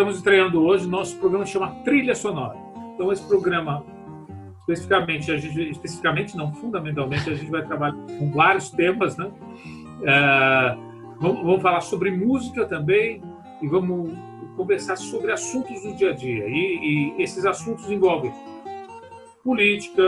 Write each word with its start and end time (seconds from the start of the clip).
estamos 0.00 0.16
estreando 0.16 0.62
hoje, 0.64 0.88
nosso 0.88 1.14
programa 1.18 1.44
chama 1.44 1.74
Trilha 1.84 2.14
Sonora. 2.14 2.56
Então, 2.94 3.12
esse 3.12 3.22
programa, 3.28 3.84
especificamente, 4.60 5.30
a 5.30 5.36
gente, 5.36 5.70
especificamente 5.70 6.36
não, 6.38 6.54
fundamentalmente, 6.54 7.28
a 7.28 7.34
gente 7.34 7.50
vai 7.50 7.62
trabalhar 7.66 7.94
com 8.18 8.30
vários 8.30 8.70
temas, 8.70 9.18
né? 9.18 9.30
É, 10.02 10.76
vamos, 11.20 11.42
vamos 11.42 11.60
falar 11.60 11.82
sobre 11.82 12.10
música 12.12 12.64
também 12.64 13.22
e 13.60 13.68
vamos 13.68 14.16
conversar 14.56 14.96
sobre 14.96 15.32
assuntos 15.32 15.82
do 15.82 15.94
dia 15.94 16.12
a 16.12 16.14
dia. 16.14 16.48
E, 16.48 17.12
e 17.18 17.22
esses 17.22 17.44
assuntos 17.44 17.90
envolvem 17.90 18.32
política, 19.44 20.02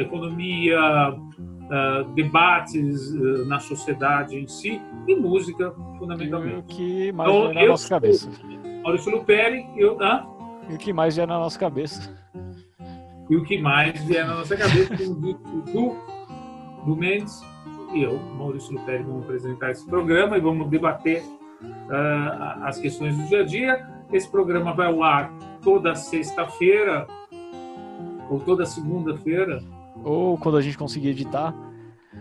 economia, 0.00 1.12
uh, 1.12 2.04
debates 2.14 3.12
uh, 3.12 3.44
na 3.46 3.60
sociedade 3.60 4.36
em 4.36 4.48
si 4.48 4.82
e 5.06 5.14
música, 5.14 5.72
fundamentalmente. 6.00 6.56
E 6.56 6.58
o 6.58 6.62
que 6.64 7.12
mais 7.12 7.30
então, 7.30 7.52
na 7.52 7.64
nossa 7.64 7.88
cabeça. 7.88 8.28
Maurício 8.86 9.10
Luperi, 9.10 9.66
eu. 9.76 10.00
Ah? 10.00 10.24
E 10.70 10.74
o 10.74 10.78
que 10.78 10.92
mais 10.92 11.16
vier 11.16 11.26
na 11.26 11.40
nossa 11.40 11.58
cabeça. 11.58 12.16
E 13.28 13.34
o 13.34 13.42
que 13.42 13.58
mais 13.58 14.00
vier 14.04 14.24
na 14.24 14.36
nossa 14.36 14.56
cabeça, 14.56 14.94
o 15.02 15.14
Du, 15.72 15.96
Du 16.84 16.96
Mendes 16.96 17.42
e 17.92 18.04
eu, 18.04 18.16
Maurício 18.38 18.72
Luperi, 18.74 19.02
vamos 19.02 19.24
apresentar 19.24 19.72
esse 19.72 19.84
programa 19.84 20.38
e 20.38 20.40
vamos 20.40 20.70
debater 20.70 21.20
uh, 21.20 22.62
as 22.62 22.78
questões 22.78 23.16
do 23.16 23.24
dia 23.24 23.40
a 23.40 23.44
dia. 23.44 23.88
Esse 24.12 24.30
programa 24.30 24.72
vai 24.72 24.86
ao 24.86 25.02
ar 25.02 25.32
toda 25.62 25.96
sexta-feira 25.96 27.08
ou 28.30 28.38
toda 28.38 28.64
segunda-feira. 28.64 29.64
Ou 30.04 30.38
quando 30.38 30.58
a 30.58 30.62
gente 30.62 30.78
conseguir 30.78 31.08
editar. 31.08 31.52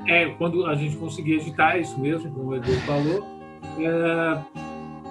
É, 0.07 0.29
quando 0.29 0.65
a 0.65 0.73
gente 0.73 0.97
conseguir 0.97 1.35
editar, 1.35 1.77
é 1.77 1.81
isso 1.81 1.99
mesmo, 1.99 2.31
como 2.31 2.49
o 2.49 2.55
Edu 2.55 2.73
falou. 2.87 3.23
É, 3.77 4.41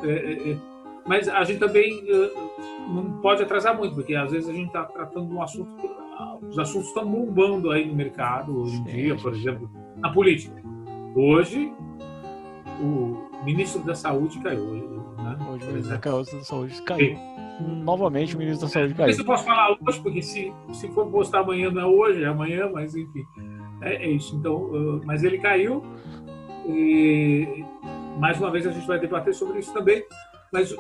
é, 0.02 0.10
é, 0.10 0.52
é 0.52 0.73
mas 1.06 1.28
a 1.28 1.44
gente 1.44 1.58
também 1.58 2.02
uh, 2.04 2.92
não 2.92 3.20
pode 3.20 3.42
atrasar 3.42 3.76
muito, 3.76 3.94
porque 3.94 4.14
às 4.14 4.32
vezes 4.32 4.48
a 4.48 4.52
gente 4.52 4.66
está 4.68 4.84
tratando 4.84 5.28
de 5.28 5.34
um 5.34 5.42
assunto. 5.42 5.68
Uh, 5.86 6.46
os 6.48 6.58
assuntos 6.58 6.88
estão 6.88 7.06
bombando 7.06 7.70
aí 7.70 7.86
no 7.86 7.94
mercado 7.94 8.62
hoje 8.62 8.76
em 8.76 8.84
dia, 8.84 9.16
por 9.16 9.34
exemplo, 9.34 9.70
na 9.96 10.10
política. 10.12 10.62
Hoje, 11.14 11.72
o 12.80 13.44
ministro 13.44 13.82
da 13.82 13.94
Saúde 13.94 14.38
caiu. 14.40 14.64
Né? 15.18 15.38
Hoje 15.50 15.64
o 15.64 15.72
ministro 15.72 15.98
da 15.98 16.44
Saúde 16.44 16.82
caiu. 16.82 17.16
Sim. 17.16 17.34
Novamente 17.84 18.34
o 18.34 18.38
ministro 18.38 18.66
da 18.66 18.72
Saúde 18.72 18.94
caiu. 18.94 19.12
Se 19.12 19.20
eu 19.20 19.26
posso 19.26 19.44
falar 19.44 19.76
hoje, 19.80 20.00
porque 20.00 20.22
se, 20.22 20.52
se 20.72 20.88
for 20.88 21.06
postar 21.10 21.40
amanhã 21.40 21.70
não 21.70 21.82
é 21.82 21.86
hoje, 21.86 22.24
é 22.24 22.26
amanhã, 22.26 22.68
mas 22.72 22.94
enfim. 22.96 23.24
É, 23.80 24.06
é 24.06 24.10
isso. 24.10 24.34
Então, 24.36 24.56
uh, 24.56 25.00
mas 25.04 25.22
ele 25.22 25.38
caiu. 25.38 25.82
E 26.66 27.64
mais 28.18 28.38
uma 28.38 28.50
vez 28.50 28.66
a 28.66 28.70
gente 28.70 28.86
vai 28.86 28.98
debater 28.98 29.34
sobre 29.34 29.58
isso 29.58 29.72
também. 29.72 30.02
Mas 30.54 30.72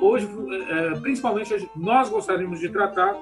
hoje, 0.00 0.24
uh, 0.24 0.98
principalmente, 1.02 1.70
nós 1.76 2.08
gostaríamos 2.08 2.60
de 2.60 2.70
tratar 2.70 3.14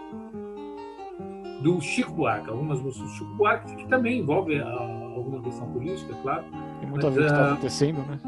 do 1.61 1.81
Chico 1.81 2.13
Buarque, 2.13 2.49
algumas 2.49 2.81
músicas 2.81 3.09
do 3.09 3.15
Chico 3.17 3.35
Buarque, 3.35 3.75
que 3.75 3.89
também 3.89 4.21
envolve 4.21 4.57
alguma 4.61 5.43
questão 5.43 5.69
política, 5.73 6.15
claro. 6.23 6.45
Tem 6.79 6.89
muito 6.89 7.05
mas, 7.05 7.07
a 7.07 7.11
ver 7.11 7.17
com 7.17 7.25
o 7.25 7.27
que 7.27 7.33
está 7.33 7.53
acontecendo, 7.53 7.99
né? 8.07 8.21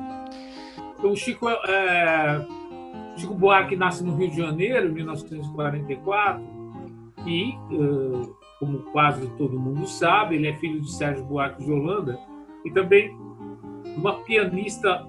Então, 0.99 1.13
o 1.13 1.17
Chico 1.17 1.49
é, 1.49 2.45
Chico 3.17 3.35
Buarque 3.35 3.77
nasce 3.77 4.03
no 4.03 4.17
Rio 4.17 4.29
de 4.29 4.39
Janeiro, 4.39 4.89
em 4.89 4.93
1944, 4.95 6.43
e, 7.29 7.55
como 8.59 8.79
quase 8.91 9.25
todo 9.37 9.57
mundo 9.57 9.87
sabe, 9.87 10.35
ele 10.35 10.49
é 10.49 10.57
filho 10.57 10.81
de 10.81 10.91
Sérgio 10.91 11.25
Buarque 11.25 11.63
de 11.63 11.71
Holanda 11.71 12.19
e 12.65 12.73
também 12.73 13.17
uma 13.97 14.15
pianista 14.25 15.07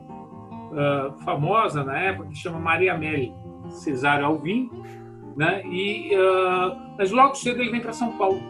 uh, 0.72 1.12
famosa 1.24 1.84
na 1.84 1.98
época 1.98 2.30
que 2.30 2.36
chama 2.36 2.60
Maria 2.60 2.94
Amélie 2.94 3.34
Cesário 3.70 4.26
Alvim, 4.26 4.70
né? 5.36 5.62
E 5.66 6.16
uh, 6.16 6.90
mas 6.98 7.12
logo 7.12 7.36
cedo 7.36 7.62
ele 7.62 7.72
vem 7.72 7.82
para 7.82 7.94
São 7.94 8.18
Paulo, 8.18 8.42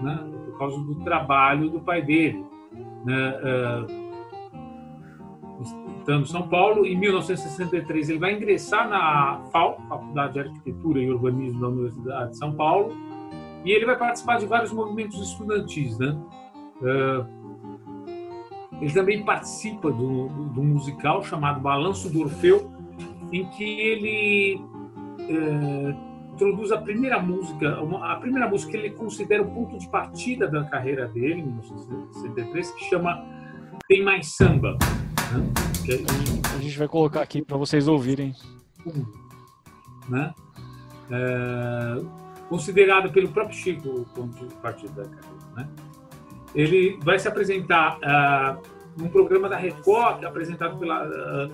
né? 0.00 0.18
Por 0.46 0.58
causa 0.58 0.78
do 0.80 0.94
trabalho 0.96 1.68
do 1.68 1.80
pai 1.80 2.02
dele, 2.02 2.44
né? 3.04 3.34
Uh, 3.42 4.06
estando 6.06 6.22
em 6.22 6.26
São 6.26 6.48
Paulo. 6.48 6.86
Em 6.86 6.96
1963, 6.96 8.10
ele 8.10 8.18
vai 8.18 8.34
ingressar 8.34 8.88
na 8.88 9.40
FAO, 9.52 9.76
Faculdade 9.88 10.34
de 10.34 10.40
Arquitetura 10.40 11.00
e 11.00 11.10
Urbanismo 11.10 11.60
da 11.60 11.68
Universidade 11.68 12.30
de 12.30 12.38
São 12.38 12.52
Paulo, 12.52 12.94
e 13.64 13.72
ele 13.72 13.84
vai 13.84 13.96
participar 13.96 14.38
de 14.38 14.46
vários 14.46 14.72
movimentos 14.72 15.20
estudantis. 15.20 15.98
Né? 15.98 16.16
Uh, 16.80 17.45
ele 18.80 18.92
também 18.92 19.24
participa 19.24 19.90
do, 19.90 20.28
do, 20.28 20.44
do, 20.50 20.62
musical 20.62 21.22
chamado 21.24 21.60
Balanço 21.60 22.10
do 22.10 22.20
Orfeu, 22.20 22.70
em 23.32 23.48
que 23.50 23.64
ele 23.64 24.60
uh, 25.20 26.32
introduz 26.34 26.70
a 26.70 26.78
primeira 26.78 27.18
música, 27.18 27.80
uma, 27.82 28.12
a 28.12 28.16
primeira 28.16 28.48
música 28.48 28.72
que 28.72 28.76
ele 28.76 28.90
considera 28.90 29.42
o 29.42 29.50
ponto 29.50 29.78
de 29.78 29.88
partida 29.88 30.46
da 30.46 30.64
carreira 30.64 31.08
dele, 31.08 31.40
em 31.40 31.46
1963, 31.46 32.70
que 32.72 32.84
chama 32.84 33.24
Tem 33.88 34.04
Mais 34.04 34.34
Samba. 34.34 34.76
A 36.54 36.58
gente 36.60 36.78
vai 36.78 36.88
colocar 36.88 37.22
aqui 37.22 37.42
para 37.42 37.56
vocês 37.56 37.88
ouvirem. 37.88 38.34
Né? 40.08 40.34
É, 41.10 42.02
considerado 42.48 43.10
pelo 43.10 43.28
próprio 43.28 43.56
Chico 43.56 43.88
o 43.88 44.04
ponto 44.04 44.46
de 44.46 44.54
partida 44.56 45.02
da 45.02 45.08
carreira. 45.08 45.46
Né? 45.56 45.68
Ele 46.54 46.98
vai 47.02 47.18
se 47.18 47.28
apresentar 47.28 47.98
uh, 47.98 48.62
num 48.96 49.08
programa 49.08 49.48
da 49.48 49.56
Record, 49.56 50.24
apresentado 50.24 50.78
pela 50.78 51.06
uh, 51.06 51.50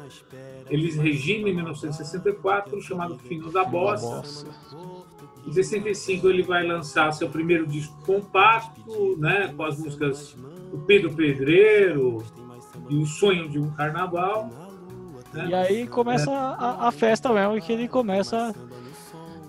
Elis 0.70 0.96
Regina, 0.96 1.48
em 1.48 1.54
1964, 1.54 2.80
chamado 2.80 3.18
Fino 3.18 3.50
da 3.50 3.64
Bossa. 3.64 4.22
Em 5.46 5.52
65 5.52 6.28
ele 6.28 6.42
vai 6.42 6.64
lançar 6.64 7.12
seu 7.12 7.28
primeiro 7.28 7.66
disco 7.66 7.96
compacto, 8.06 9.16
né, 9.18 9.52
com 9.56 9.64
as 9.64 9.76
músicas 9.76 10.36
do 10.70 10.78
Pedro 10.78 11.12
Pedreiro, 11.12 12.24
e 12.88 12.96
o 12.96 13.06
sonho 13.06 13.48
de 13.48 13.58
um 13.58 13.70
carnaval. 13.70 14.48
Né? 15.32 15.48
E 15.48 15.54
aí 15.54 15.86
começa 15.86 16.30
é. 16.30 16.34
a, 16.34 16.88
a, 16.88 16.92
festa 16.92 17.32
mesmo, 17.32 17.60
que 17.60 17.72
ele 17.72 17.88
começa 17.88 18.54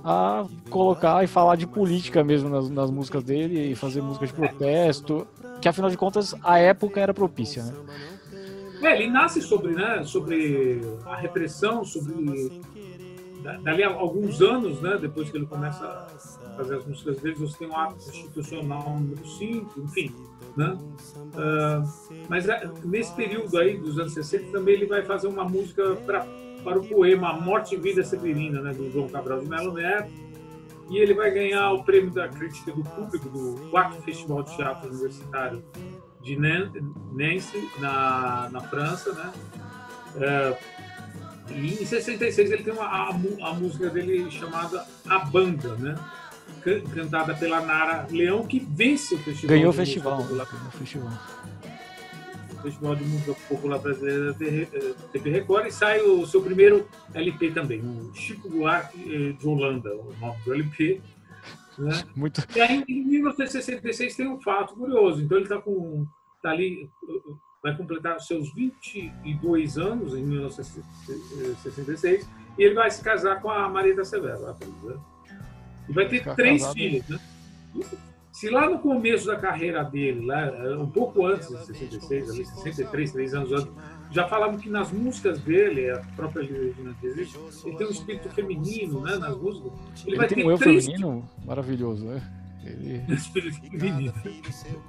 a 0.04 0.46
colocar 0.70 1.24
e 1.24 1.28
falar 1.28 1.56
de 1.56 1.68
política 1.68 2.24
mesmo 2.24 2.50
nas, 2.50 2.70
nas 2.70 2.92
músicas 2.92 3.24
dele 3.24 3.72
e 3.72 3.76
fazer 3.76 4.02
música 4.02 4.26
de 4.26 4.34
protesto, 4.34 5.28
que 5.64 5.70
afinal 5.70 5.90
de 5.90 5.96
contas 5.96 6.36
a 6.44 6.60
época 6.60 7.00
era 7.00 7.14
propícia, 7.14 7.64
né? 7.64 7.74
É, 8.82 9.02
ele 9.02 9.10
nasce 9.10 9.42
sobre, 9.42 9.72
né, 9.74 10.04
sobre 10.04 10.82
a 11.06 11.16
repressão, 11.16 11.86
sobre 11.86 12.14
dali 13.64 13.82
a 13.82 13.90
alguns 13.90 14.42
anos, 14.42 14.82
né, 14.82 14.98
depois 15.00 15.30
que 15.30 15.38
ele 15.38 15.46
começa 15.46 15.86
a 15.86 16.50
fazer 16.58 16.76
as 16.76 16.86
músicas 16.86 17.18
dele, 17.22 17.36
você 17.36 17.60
tem 17.60 17.70
um 17.70 17.78
ato 17.78 17.96
institucional 17.96 19.00
número 19.00 19.26
5, 19.26 19.80
enfim, 19.80 20.14
né? 20.58 20.78
Uh, 21.34 21.90
mas 22.28 22.50
é, 22.50 22.70
nesse 22.84 23.14
período 23.14 23.58
aí 23.58 23.78
dos 23.78 23.98
anos 23.98 24.14
60 24.14 24.52
também 24.52 24.76
ele 24.76 24.86
vai 24.86 25.02
fazer 25.04 25.28
uma 25.28 25.46
música 25.46 25.96
pra, 26.06 26.28
para 26.62 26.78
o 26.78 26.86
poema 26.86 27.34
Morte 27.40 27.76
e 27.76 27.78
Vida 27.78 28.04
Severina, 28.04 28.62
né, 28.62 28.74
do 28.74 28.92
João 28.92 29.08
Cabral 29.08 29.40
de 29.40 29.48
Melo 29.48 29.72
Neto, 29.72 30.12
e 30.90 30.98
ele 30.98 31.14
vai 31.14 31.32
ganhar 31.32 31.72
o 31.72 31.84
prêmio 31.84 32.12
da 32.12 32.28
crítica 32.28 32.72
do 32.72 32.84
público 32.84 33.30
do 33.30 33.70
quarto 33.70 34.02
Festival 34.02 34.44
de 34.44 34.56
Teatro 34.56 34.90
Universitário 34.90 35.64
de 36.22 36.38
Nancy, 36.38 37.70
na, 37.80 38.50
na 38.52 38.62
França, 38.62 39.14
né? 39.14 39.34
Uh, 40.16 40.84
e 41.52 41.74
em 41.82 41.86
66 41.86 42.52
ele 42.52 42.64
tem 42.64 42.74
uma, 42.74 42.86
a, 42.86 43.10
a 43.10 43.54
música 43.54 43.90
dele 43.90 44.30
chamada 44.32 44.86
A 45.08 45.20
Banda, 45.20 45.76
né? 45.76 45.96
cantada 46.94 47.34
pela 47.34 47.62
Nara 47.62 48.08
Leão, 48.10 48.46
que 48.46 48.60
vence 48.60 49.16
o 49.16 49.18
festival. 49.18 49.56
Ganhou 49.56 49.70
o 49.70 49.74
festival. 49.74 50.24
Ganhou 50.24 50.46
o 50.68 50.72
festival. 50.72 51.12
Festival 52.64 52.96
de 52.96 53.04
Música 53.04 53.36
Popular 53.48 53.78
Brasileira 53.78 54.34
da 54.34 54.40
TV 55.12 55.30
Record 55.30 55.68
e 55.68 55.72
sai 55.72 56.02
o 56.02 56.26
seu 56.26 56.42
primeiro 56.42 56.88
LP 57.14 57.52
também, 57.52 57.82
o 57.82 58.12
Chico 58.16 58.50
Buarque 58.50 58.98
eh, 59.00 59.34
de 59.34 59.48
Holanda, 59.48 59.94
o 59.94 60.16
nome 60.20 60.42
do 60.44 60.54
LP. 60.54 61.00
Né? 61.78 62.04
Muito... 62.16 62.44
E 62.56 62.62
aí, 62.62 62.84
em 62.88 63.04
1966 63.04 64.16
tem 64.16 64.28
um 64.28 64.42
fato 64.42 64.74
curioso. 64.76 65.22
Então 65.22 65.38
ele 65.38 65.46
está 65.46 65.60
com 65.60 66.08
tá 66.42 66.50
ali 66.52 66.90
vai 67.62 67.78
completar 67.78 68.20
seus 68.20 68.52
22 68.54 69.78
anos 69.78 70.14
em 70.14 70.22
1966 70.22 72.28
e 72.58 72.64
ele 72.64 72.76
vai 72.76 72.92
se 72.92 73.02
casar 73.02 73.42
com 73.42 73.50
a 73.50 73.70
Maria 73.70 73.96
da 73.96 74.04
Severo. 74.04 74.42
Né? 74.42 74.54
E 75.88 75.94
vai 75.94 76.10
ter 76.10 76.36
três 76.36 76.68
filhos, 76.74 77.08
né? 77.08 77.18
Se 78.34 78.50
lá 78.50 78.68
no 78.68 78.80
começo 78.80 79.28
da 79.28 79.36
carreira 79.36 79.84
dele, 79.84 80.26
lá, 80.26 80.52
um 80.80 80.90
pouco 80.90 81.24
antes 81.28 81.48
de 81.50 81.66
66, 81.68 82.32
ali, 82.32 82.46
63, 82.46 83.12
três 83.12 83.34
anos 83.36 83.52
antes, 83.54 83.72
já 84.10 84.28
falavam 84.28 84.58
que 84.58 84.68
nas 84.68 84.92
músicas 84.92 85.40
dele, 85.40 85.92
a 85.92 86.00
própria 86.16 86.42
Regina 86.42 86.96
existe, 87.04 87.38
ele 87.64 87.78
tem 87.78 87.86
um 87.86 87.92
espírito 87.92 88.30
feminino 88.30 89.02
né, 89.02 89.18
nas 89.18 89.38
músicas. 89.38 89.72
Ele, 90.02 90.08
ele 90.08 90.18
vai 90.18 90.28
tem 90.28 90.38
ter 90.40 90.46
um 90.46 90.50
eu 90.50 90.58
três... 90.58 90.86
feminino 90.88 91.30
maravilhoso, 91.46 92.06
né? 92.08 92.24
Ele... 92.66 93.04
Espírito 93.14 93.62
feminino. 93.70 94.14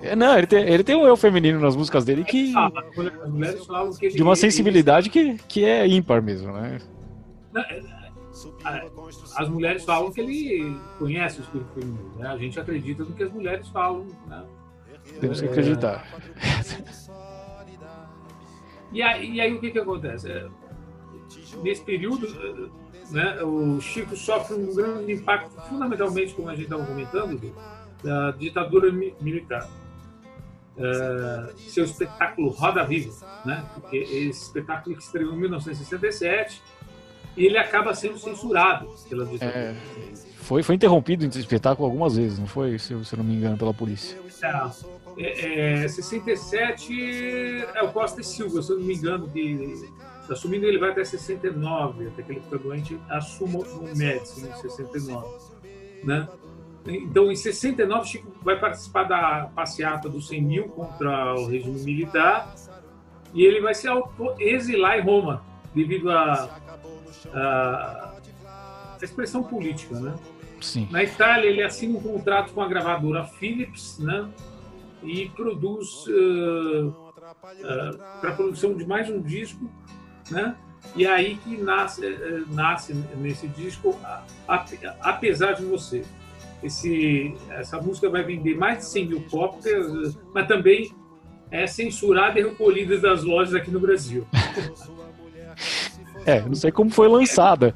É, 0.00 0.16
não, 0.16 0.38
ele 0.38 0.46
tem, 0.46 0.66
ele 0.66 0.82
tem 0.82 0.96
um 0.96 1.06
eu 1.06 1.16
feminino 1.16 1.60
nas 1.60 1.76
músicas 1.76 2.02
dele 2.02 2.24
que. 2.24 2.50
Ah, 2.56 2.72
as 3.24 3.30
mulheres 3.30 3.66
falavam 3.66 3.92
que 3.92 4.06
ele, 4.06 4.14
de 4.14 4.22
uma 4.22 4.36
sensibilidade 4.36 5.10
que, 5.10 5.36
que 5.46 5.66
é 5.66 5.86
ímpar 5.86 6.22
mesmo, 6.22 6.50
né? 6.50 6.78
Não, 7.52 7.60
é, 7.60 7.82
as 9.36 9.48
mulheres 9.48 9.84
falam 9.84 10.12
que 10.12 10.20
ele 10.20 10.78
conhece 10.98 11.40
o 11.40 11.42
espírito 11.42 11.70
feminino. 11.74 12.12
Né? 12.16 12.28
A 12.28 12.36
gente 12.36 12.58
acredita 12.58 13.04
no 13.04 13.12
que 13.12 13.22
as 13.22 13.32
mulheres 13.32 13.68
falam. 13.68 14.06
Né? 14.26 14.44
Temos 15.20 15.40
que 15.40 15.46
acreditar. 15.46 16.06
E 18.92 19.02
aí, 19.02 19.32
e 19.32 19.40
aí 19.40 19.52
o 19.52 19.60
que, 19.60 19.72
que 19.72 19.78
acontece? 19.78 20.30
É, 20.30 20.46
nesse 21.62 21.82
período, 21.82 22.28
né, 23.10 23.42
o 23.42 23.80
Chico 23.80 24.16
sofre 24.16 24.54
um 24.54 24.72
grande 24.72 25.12
impacto, 25.12 25.50
fundamentalmente, 25.68 26.32
como 26.32 26.48
a 26.48 26.54
gente 26.54 26.64
estava 26.64 26.86
comentando, 26.86 27.52
da 28.02 28.30
ditadura 28.30 28.92
militar. 28.92 29.68
É, 30.76 31.52
seu 31.56 31.84
espetáculo 31.84 32.50
Roda 32.50 32.84
Viva, 32.84 33.12
né? 33.44 33.64
porque 33.74 33.96
esse 33.96 34.42
espetáculo 34.42 34.96
que 34.96 35.02
estreou 35.02 35.32
em 35.32 35.38
1967 35.38 36.60
e 36.60 36.73
ele 37.36 37.58
acaba 37.58 37.94
sendo 37.94 38.18
censurado 38.18 38.88
pela. 39.08 39.28
É, 39.40 39.74
foi, 40.36 40.62
foi 40.62 40.74
interrompido 40.74 41.24
esse 41.24 41.38
espetáculo 41.38 41.86
algumas 41.86 42.16
vezes, 42.16 42.38
não 42.38 42.46
foi, 42.46 42.78
se 42.78 42.92
eu, 42.92 43.02
se 43.02 43.14
eu 43.14 43.18
não 43.18 43.24
me 43.24 43.34
engano, 43.34 43.56
pela 43.56 43.72
polícia. 43.72 44.18
É, 45.16 45.82
é, 45.84 45.88
67 45.88 47.66
é 47.74 47.82
o 47.82 47.92
Costa 47.92 48.20
e 48.20 48.24
Silva, 48.24 48.60
se 48.62 48.70
eu 48.70 48.78
não 48.78 48.84
me 48.84 48.94
engano, 48.94 49.28
que 49.28 49.88
assumindo 50.28 50.66
ele 50.66 50.78
vai 50.78 50.90
até 50.90 51.04
69, 51.04 52.08
até 52.08 52.22
que 52.22 52.32
ele 52.32 52.40
fica 52.40 52.58
doente, 52.58 52.98
assuma 53.08 53.60
o 53.60 53.96
Médici 53.96 54.46
em 54.46 54.54
69, 54.56 55.26
né? 56.02 56.28
Então, 56.86 57.32
em 57.32 57.36
69, 57.36 58.06
Chico 58.06 58.30
vai 58.42 58.60
participar 58.60 59.04
da 59.04 59.50
passeata 59.54 60.08
dos 60.08 60.28
100 60.28 60.42
mil 60.42 60.64
contra 60.68 61.34
o 61.34 61.46
regime 61.46 61.80
militar 61.80 62.54
e 63.32 63.42
ele 63.42 63.60
vai 63.60 63.74
se 63.74 63.88
exilar 64.38 64.98
em 64.98 65.02
Roma 65.02 65.42
devido 65.74 66.10
a, 66.10 66.60
a, 67.32 68.14
a 69.00 69.04
expressão 69.04 69.42
política, 69.42 69.98
né? 69.98 70.14
Sim. 70.60 70.88
Na 70.90 71.02
Itália, 71.02 71.48
ele 71.48 71.62
assina 71.62 71.98
um 71.98 72.02
contrato 72.02 72.52
com 72.52 72.62
a 72.62 72.68
gravadora 72.68 73.24
Philips, 73.24 73.98
né? 73.98 74.28
E 75.02 75.28
produz 75.30 76.06
uh, 76.06 76.88
uh, 76.88 77.98
para 78.20 78.30
a 78.30 78.34
produção 78.34 78.74
de 78.74 78.86
mais 78.86 79.10
um 79.10 79.20
disco, 79.20 79.70
né? 80.30 80.56
E 80.96 81.04
é 81.04 81.10
aí 81.10 81.36
que 81.36 81.56
nasce, 81.56 82.06
uh, 82.06 82.46
nasce 82.54 82.94
nesse 83.16 83.46
disco, 83.48 83.98
apesar 85.00 85.52
de 85.52 85.64
você. 85.64 86.02
Esse, 86.62 87.36
essa 87.50 87.78
música 87.78 88.08
vai 88.08 88.22
vender 88.22 88.56
mais 88.56 88.78
de 88.78 88.84
100 88.86 89.06
mil 89.06 89.22
cópias, 89.30 90.16
mas 90.32 90.48
também 90.48 90.90
é 91.50 91.66
censurada 91.66 92.40
e 92.40 92.42
recolhida 92.42 92.98
das 92.98 93.22
lojas 93.22 93.54
aqui 93.54 93.70
no 93.70 93.80
Brasil. 93.80 94.26
é, 96.26 96.40
não 96.40 96.54
sei 96.54 96.72
como 96.72 96.90
foi 96.90 97.08
lançada. 97.08 97.74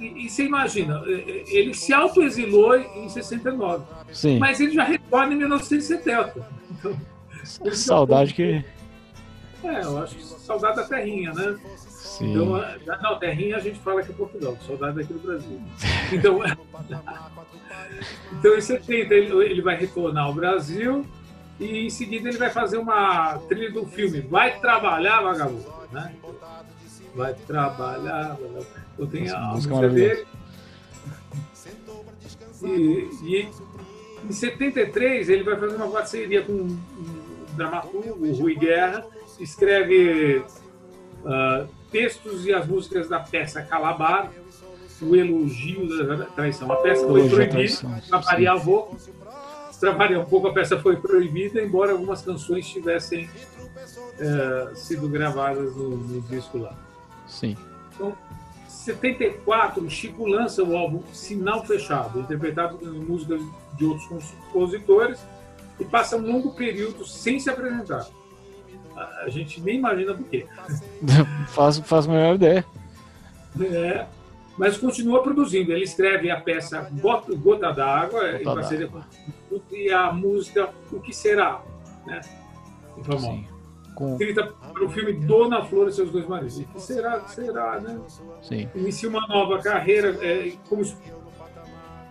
E, 0.00 0.24
e 0.24 0.30
você 0.30 0.44
imagina, 0.44 1.02
ele 1.06 1.74
se 1.74 1.92
autoexilou 1.92 2.76
em 2.76 3.08
69. 3.08 3.84
Sim. 4.12 4.38
Mas 4.38 4.60
ele 4.60 4.72
já 4.72 4.84
retorna 4.84 5.34
em 5.34 5.36
1970. 5.36 6.46
Então, 6.70 6.96
saudade 7.72 8.34
que. 8.34 8.64
É, 9.62 9.82
eu 9.82 9.98
acho 10.02 10.16
que 10.16 10.24
saudade 10.24 10.76
da 10.76 10.84
terrinha, 10.84 11.32
né? 11.32 11.58
Sim. 11.76 12.32
Então, 12.32 12.46
não, 13.02 13.18
terrinha 13.18 13.56
a 13.56 13.60
gente 13.60 13.78
fala 13.80 14.02
que 14.02 14.10
é 14.10 14.14
Portugal, 14.14 14.56
saudade 14.66 14.96
daqui 14.96 15.12
do 15.12 15.18
Brasil. 15.18 15.60
Então, 16.12 16.40
então 18.32 18.56
em 18.56 18.60
70 18.60 19.14
ele, 19.14 19.44
ele 19.44 19.62
vai 19.62 19.76
retornar 19.76 20.24
ao 20.24 20.34
Brasil 20.34 21.06
e 21.60 21.86
em 21.86 21.90
seguida 21.90 22.28
ele 22.28 22.38
vai 22.38 22.48
fazer 22.48 22.78
uma 22.78 23.38
trilha 23.48 23.70
do 23.70 23.86
filme 23.86 24.22
Vai 24.22 24.58
Trabalhar, 24.58 25.20
Vagabundo. 25.20 25.72
Né? 25.92 26.14
Vai 27.14 27.34
trabalhar, 27.34 28.36
vagabundo. 28.40 28.66
Eu 28.98 29.06
tenho 29.06 29.36
a 29.36 29.40
música 29.40 29.88
dele. 29.88 30.26
E, 32.62 33.08
e, 33.22 33.48
em 34.28 34.32
73 34.32 35.28
ele 35.28 35.42
vai 35.42 35.56
fazer 35.58 35.76
uma 35.76 35.88
parceria 35.88 36.42
com 36.42 36.52
um 36.52 36.78
dramaturgo, 37.56 38.26
o 38.26 38.32
Rui 38.34 38.54
Guerra, 38.54 39.04
escreve 39.38 40.38
uh, 40.38 41.68
textos 41.90 42.46
e 42.46 42.52
as 42.52 42.66
músicas 42.66 43.08
da 43.08 43.20
peça 43.20 43.62
Calabar, 43.62 44.30
o 45.02 45.16
elogio 45.16 45.88
da 46.06 46.26
traição. 46.26 46.70
A 46.70 46.76
peça 46.76 47.06
foi 47.06 47.28
proibida, 47.28 48.02
para 48.08 48.18
variar 48.18 48.56
um 48.56 48.96
variar 49.88 50.20
um 50.20 50.26
pouco, 50.26 50.48
a 50.48 50.52
peça 50.52 50.78
foi 50.78 50.96
proibida, 50.96 51.62
embora 51.62 51.92
algumas 51.92 52.20
canções 52.22 52.68
tivessem 52.68 53.24
uh, 53.26 54.76
sido 54.76 55.08
gravadas 55.08 55.74
no, 55.74 55.96
no 55.96 56.20
disco 56.22 56.58
lá. 56.58 56.76
Sim. 57.26 57.56
Então, 57.94 58.14
74, 58.68 59.82
o 59.82 59.90
Chico 59.90 60.26
lança 60.26 60.62
o 60.62 60.76
álbum 60.76 61.02
Sinal 61.12 61.64
Fechado, 61.64 62.20
interpretado 62.20 62.78
com 62.78 62.86
músicas 62.86 63.40
de 63.76 63.84
outros 63.84 64.06
compositores, 64.52 65.20
e 65.78 65.84
passa 65.84 66.16
um 66.16 66.30
longo 66.30 66.52
período 66.52 67.06
sem 67.06 67.40
se 67.40 67.48
apresentar. 67.48 68.06
A 69.22 69.28
gente 69.28 69.60
nem 69.60 69.78
imagina 69.78 70.14
por 70.14 70.26
quê. 70.26 70.46
faz, 71.48 71.78
faz 71.78 72.06
a 72.06 72.10
melhor 72.10 72.34
ideia. 72.34 72.64
É, 73.60 74.06
mas 74.60 74.76
continua 74.76 75.22
produzindo. 75.22 75.72
Ele 75.72 75.84
escreve 75.84 76.30
a 76.30 76.38
peça 76.38 76.90
Gota, 77.00 77.34
Gota 77.34 77.72
d'Água, 77.72 78.40
em 78.40 78.44
parceria 78.44 78.88
com 78.88 79.00
e 79.72 79.90
a 79.90 80.12
música 80.12 80.70
O 80.92 81.00
Que 81.00 81.12
Será, 81.12 81.62
né? 82.06 82.20
Sim 83.18 83.46
com... 83.94 84.12
escrita 84.12 84.46
para 84.46 84.84
o 84.84 84.88
filme 84.88 85.12
Dona 85.12 85.64
Flor 85.64 85.88
e 85.88 85.92
seus 85.92 86.10
dois 86.10 86.26
maridos. 86.26 86.58
O 86.58 86.64
que 86.64 86.80
será, 86.80 87.20
que 87.20 87.30
será, 87.32 87.80
né? 87.80 88.00
Sim. 88.42 88.68
Inicia 88.74 89.08
uma 89.08 89.26
nova 89.26 89.58
carreira 89.58 90.16
é, 90.22 90.52
como, 90.68 90.82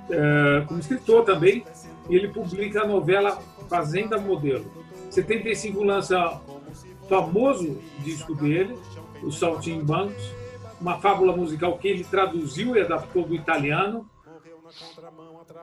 é, 0.10 0.63
como 0.68 0.80
escritor 0.80 1.25
também, 1.25 1.63
e 2.10 2.16
ele 2.16 2.30
publica 2.30 2.81
a 2.81 2.88
novela 2.88 3.42
Fazenda 3.69 4.18
Modelo. 4.19 4.66
Em 5.07 5.12
75 5.12 5.84
lança 5.84 6.42
famoso 7.07 7.80
disco 8.04 8.36
dele, 8.36 8.78
O 9.24 9.31
Saltimbancos, 9.31 10.38
uma 10.80 11.00
fábula 11.00 11.36
musical 11.36 11.78
que 11.78 11.88
ele 11.88 12.04
traduziu 12.04 12.76
e 12.76 12.81
adaptou 12.81 13.26
do 13.26 13.36
italiano, 13.36 14.10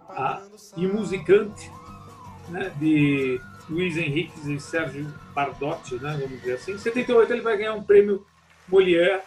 a, 0.09 0.43
e 0.77 0.87
musicante, 0.87 1.71
né, 2.49 2.73
de 2.79 3.41
Luiz 3.69 3.97
Henrique 3.97 4.53
e 4.53 4.61
Sérgio 4.61 5.13
Bardotti, 5.35 5.95
né, 5.97 6.17
vamos 6.21 6.41
dizer 6.41 6.55
assim. 6.55 6.73
Em 6.73 6.79
78 6.79 7.33
ele 7.33 7.43
vai 7.43 7.57
ganhar 7.57 7.75
um 7.75 7.83
prêmio 7.83 8.27
Molière 8.69 9.23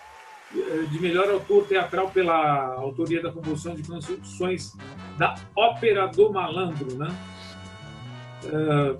eh, 0.56 0.86
de 0.90 1.00
melhor 1.00 1.30
autor 1.30 1.66
teatral 1.66 2.10
pela 2.10 2.74
autoria 2.74 3.22
da 3.22 3.32
composição 3.32 3.75
de 3.75 3.84
canções 3.84 4.75
da 5.18 5.36
Ópera 5.56 6.08
do 6.08 6.32
Malandro, 6.32 6.98
né? 6.98 7.16
Uh, 8.44 8.98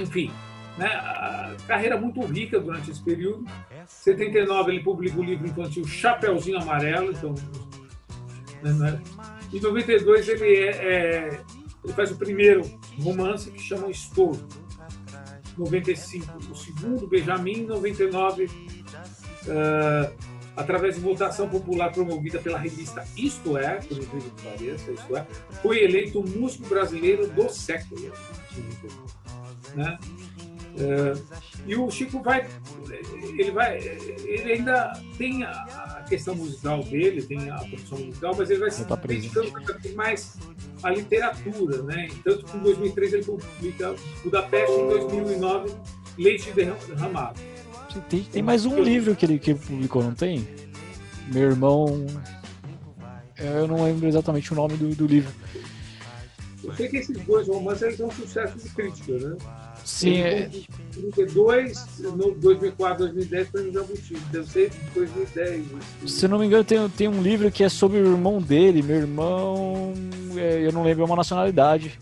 enfim, 0.00 0.30
né, 0.76 0.86
a 0.86 1.56
carreira 1.66 1.98
muito 1.98 2.20
rica 2.20 2.60
durante 2.60 2.90
esse 2.90 3.02
período. 3.02 3.44
Em 4.00 4.04
79 4.04 4.72
ele 4.72 4.82
publica 4.82 5.18
o 5.18 5.22
livro 5.22 5.46
infantil 5.46 5.86
Chapeuzinho 5.86 6.58
Amarelo, 6.60 7.12
então, 7.12 7.34
né, 8.62 8.72
né? 8.72 9.02
em 9.52 9.60
92 9.60 10.28
ele, 10.28 10.56
é, 10.56 10.70
é, 10.70 11.40
ele 11.84 11.92
faz 11.92 12.10
o 12.10 12.16
primeiro 12.16 12.62
romance 13.00 13.50
que 13.50 13.60
chama 13.60 13.90
Estouro. 13.90 14.44
95, 15.56 16.26
o 16.50 16.56
segundo, 16.56 17.06
Benjamin, 17.06 17.66
99, 17.66 18.46
uh, 18.46 20.32
através 20.56 20.96
de 20.96 21.00
votação 21.00 21.48
popular 21.48 21.92
promovida 21.92 22.38
pela 22.38 22.58
revista 22.58 23.04
Isto 23.16 23.56
É, 23.56 23.76
por 23.76 23.98
incrível 23.98 24.30
que 24.36 24.42
pareça, 24.42 24.90
Isto 24.90 25.16
É, 25.16 25.26
foi 25.62 25.82
eleito 25.82 26.20
o 26.20 26.28
músico 26.28 26.66
brasileiro 26.68 27.28
do 27.28 27.48
século. 27.48 28.12
Né? 29.74 29.98
Uh, 30.72 31.22
e 31.66 31.76
o 31.76 31.90
Chico 31.90 32.22
vai, 32.22 32.48
ele 33.38 33.50
vai, 33.50 33.78
ele 33.78 34.52
ainda 34.52 34.92
tem 35.18 35.44
a, 35.44 36.04
questão 36.08 36.34
musical 36.34 36.82
dele, 36.82 37.22
tem 37.22 37.50
a 37.50 37.58
produção 37.58 37.98
musical, 37.98 38.34
mas 38.36 38.50
ele 38.50 38.60
vai 38.60 38.70
se 38.70 38.84
dedicando 38.84 39.52
mais 39.94 40.36
à 40.82 40.90
literatura, 40.90 41.82
né? 41.82 42.08
Tanto 42.24 42.44
que 42.44 42.56
em 42.56 42.60
2003 42.60 43.12
ele 43.12 43.24
publica 43.24 43.94
Budapeste, 44.24 44.72
em 44.72 44.88
2009 44.88 45.74
Leite 46.18 46.52
Derramado. 46.52 47.40
Tem, 48.08 48.22
tem 48.24 48.42
mais 48.42 48.64
um 48.64 48.82
livro 48.82 49.14
que 49.14 49.26
ele, 49.26 49.38
que 49.38 49.54
publicou, 49.54 50.02
não 50.02 50.14
tem? 50.14 50.46
Meu 51.32 51.50
irmão. 51.50 52.06
Eu 53.36 53.66
não 53.66 53.84
lembro 53.84 54.06
exatamente 54.06 54.52
o 54.52 54.56
nome 54.56 54.76
do, 54.76 54.94
do 54.94 55.06
livro. 55.06 55.32
Eu 56.62 56.72
sei 56.74 56.88
que 56.88 56.98
esses 56.98 57.18
dois 57.24 57.48
romances 57.48 57.96
são 57.96 58.06
um 58.06 58.10
sucesso 58.10 58.56
de 58.56 58.68
crítica, 58.70 59.12
né? 59.18 59.36
Sim. 59.84 60.20
É... 60.20 60.50
32, 60.92 61.98
no 62.00 62.34
2004, 62.34 63.04
2010 63.06 63.48
foi 63.48 63.62
no 63.64 63.72
Jabuti. 63.72 64.14
Deve 64.30 64.46
ser 64.46 64.72
2010. 64.94 65.64
Se 66.06 66.28
não 66.28 66.38
me 66.38 66.46
engano, 66.46 66.64
tem, 66.64 66.88
tem 66.90 67.08
um 67.08 67.22
livro 67.22 67.50
que 67.50 67.64
é 67.64 67.68
sobre 67.68 67.98
o 67.98 68.12
irmão 68.12 68.40
dele. 68.40 68.82
Meu 68.82 68.96
irmão, 68.96 69.94
é, 70.36 70.66
eu 70.66 70.72
não 70.72 70.82
lembro 70.82 71.04
uma 71.04 71.16
nacionalidade. 71.16 71.98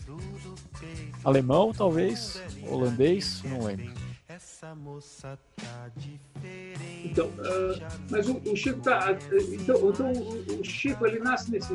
Alemão, 1.25 1.73
talvez. 1.73 2.41
Holandês, 2.69 3.43
não 3.45 3.65
lembro. 3.65 3.91
Essa 4.29 4.75
moça 4.75 5.39
tá 5.57 5.91
diferente. 5.97 6.81
Então, 7.05 7.27
uh, 7.27 7.81
mas 8.11 8.29
o, 8.29 8.37
o 8.37 8.57
Chico 8.57 8.81
tá. 8.81 9.17
Então, 9.33 9.91
então 9.91 10.13
o, 10.61 10.65
Chico 10.65 11.07
ele 11.07 11.19
nasce 11.19 11.51
nesse 11.51 11.73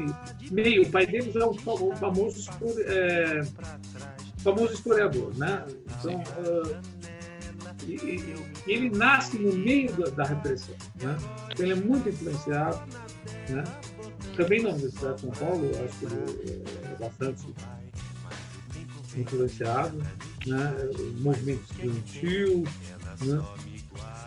meio. 0.51 0.83
O 0.83 0.91
pai 0.91 1.05
dele 1.05 1.31
é 1.35 1.45
um 1.45 1.53
famoso, 1.95 2.49
é, 2.85 3.41
famoso 4.45 4.73
historiador, 4.73 5.35
né? 5.37 5.65
Então, 5.99 6.21
uh, 6.21 6.77
e, 7.87 7.93
e, 7.95 8.35
ele 8.67 8.89
nasce 8.91 9.39
no 9.39 9.51
meio 9.53 9.91
da, 9.93 10.09
da 10.11 10.23
repressão, 10.23 10.75
né? 11.01 11.17
Então, 11.51 11.65
ele 11.65 11.73
é 11.73 11.75
muito 11.75 12.07
influenciado, 12.07 12.79
né? 13.49 13.63
Também 14.37 14.61
na 14.61 14.69
Universidade 14.69 15.15
de 15.15 15.21
São 15.21 15.31
Paulo, 15.31 15.71
acho 15.83 15.97
que 15.97 16.05
ele 16.05 16.63
é 16.83 16.95
bastante 16.99 17.47
influenciado, 19.17 19.97
né? 20.45 20.75
O 20.99 21.21
movimento 21.21 21.63
estudantil, 21.71 22.63
né? 23.21 23.43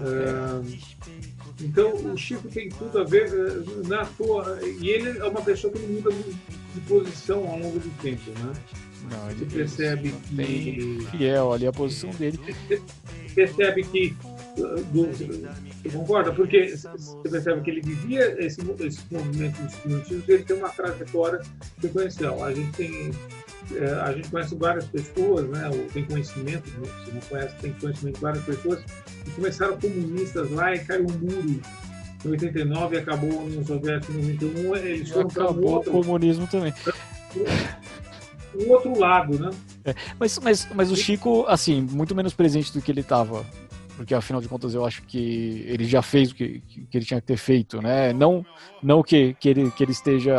É, 0.01 1.65
então, 1.65 1.93
o 1.95 2.17
Chico 2.17 2.49
tem 2.49 2.69
tudo 2.71 3.01
a 3.01 3.05
ver 3.05 3.29
é, 3.29 3.89
na 3.89 4.05
toa. 4.05 4.59
E 4.81 4.89
ele 4.89 5.19
é 5.19 5.25
uma 5.25 5.43
pessoa 5.43 5.73
que 5.73 5.79
não 5.81 5.89
muda 5.89 6.11
de 6.13 6.81
posição 6.83 7.47
ao 7.49 7.59
longo 7.59 7.79
do 7.79 8.03
tempo, 8.03 8.31
né? 8.31 8.53
Não, 9.11 9.31
ele 9.31 9.45
Você 9.45 9.57
percebe 9.57 10.13
que. 10.13 10.35
Bem 10.35 11.01
fiel 11.11 11.53
ali 11.53 11.67
a 11.67 11.73
posição 11.73 12.11
dele. 12.11 12.39
Percebe 13.35 13.85
que. 13.85 14.17
Você 14.93 15.89
concorda? 15.93 16.33
Porque 16.33 16.77
você 16.77 17.29
percebe 17.31 17.61
que 17.61 17.71
ele 17.71 17.81
vivia 17.81 18.45
esse, 18.45 18.61
esse 18.81 19.01
movimento 19.11 19.63
estudantil, 19.63 20.23
ele 20.27 20.43
tem 20.43 20.57
uma 20.57 20.69
trajetória 20.71 21.41
sequencial. 21.81 22.43
A 22.43 22.53
gente 22.53 22.73
tem 22.73 23.13
é, 23.75 23.93
a 24.01 24.13
gente 24.13 24.31
conhece 24.31 24.55
várias 24.55 24.87
pessoas, 24.87 25.47
né, 25.49 25.69
ou 25.69 25.85
tem 25.93 26.05
conhecimento, 26.05 26.71
né, 26.81 26.89
se 27.05 27.13
não 27.13 27.21
conhece, 27.21 27.55
tem 27.57 27.73
conhecimento 27.75 28.15
de 28.15 28.21
várias 28.21 28.45
pessoas, 28.45 28.83
que 29.25 29.31
começaram 29.33 29.79
comunistas 29.79 30.51
lá 30.53 30.75
e 30.75 30.79
caiu 30.79 31.07
um 31.07 31.19
muro 31.19 31.61
em 32.25 32.29
89 32.29 32.97
e 32.97 32.99
acabou 32.99 33.31
a 33.31 33.43
União 33.43 33.65
Soviética 33.65 34.13
em 34.13 34.37
91, 34.39 34.77
eles 34.77 35.11
foram 35.11 35.29
para 35.29 35.51
o 35.51 35.85
comunismo 35.85 36.47
também. 36.47 36.73
O 38.55 38.73
outro 38.73 38.99
lado, 38.99 39.39
né? 39.39 39.51
É, 39.85 39.95
mas, 40.19 40.39
mas, 40.39 40.69
mas 40.75 40.91
o 40.91 40.97
Chico, 40.97 41.45
assim, 41.49 41.81
muito 41.81 42.15
menos 42.15 42.35
presente 42.35 42.73
do 42.73 42.81
que 42.81 42.91
ele 42.91 43.01
estava 43.01 43.45
porque 43.99 44.15
afinal 44.15 44.41
de 44.41 44.47
contas 44.47 44.75
eu 44.75 44.85
acho 44.85 45.03
que 45.03 45.65
ele 45.67 45.85
já 45.85 46.01
fez 46.01 46.31
o 46.31 46.35
que, 46.37 46.63
que 46.89 46.97
ele 46.97 47.05
tinha 47.05 47.21
que 47.21 47.27
ter 47.27 47.37
feito, 47.37 47.83
né? 47.83 48.13
Não, 48.13 48.47
não 48.81 49.03
que, 49.03 49.35
que, 49.41 49.49
ele, 49.49 49.73
que 49.73 49.83
ele 49.83 49.91
esteja 49.91 50.37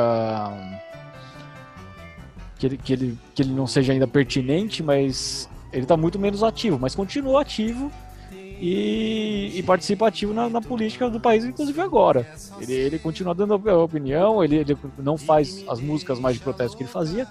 que 2.58 2.66
ele, 2.66 2.78
que 2.78 2.94
ele, 2.94 3.20
que 3.36 3.42
ele 3.42 3.52
não 3.52 3.68
seja 3.68 3.92
ainda 3.92 4.08
pertinente, 4.08 4.82
mas 4.82 5.50
ele 5.74 5.84
está 5.84 5.98
muito 5.98 6.18
menos 6.18 6.42
ativo, 6.42 6.80
mas 6.80 6.96
continua 6.96 7.42
ativo 7.42 7.92
e, 8.32 9.52
e 9.56 9.64
participativo 9.64 10.34
na, 10.34 10.50
na, 10.50 10.62
política 10.62 11.10
do 11.10 11.20
país, 11.20 11.44
inclusive 11.44 11.82
agora. 11.82 12.26
Ele, 12.62 12.74
ele 12.74 13.00
continua 13.00 13.36
dando 13.36 13.56
opinião, 13.56 14.42
ele, 14.42 14.56
ele 14.56 14.78
não 14.98 15.18
faz 15.18 15.66
as 15.68 15.82
músicas 15.82 16.18
mais 16.18 16.38
de 16.38 16.42
protesto 16.42 16.78
que 16.78 16.84
ele 16.84 16.90
fazia. 16.90 17.28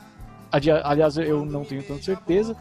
Aliás, 0.51 1.17
eu 1.17 1.45
não 1.45 1.65
tenho 1.65 1.83
tanta 1.83 2.03
certeza, 2.03 2.57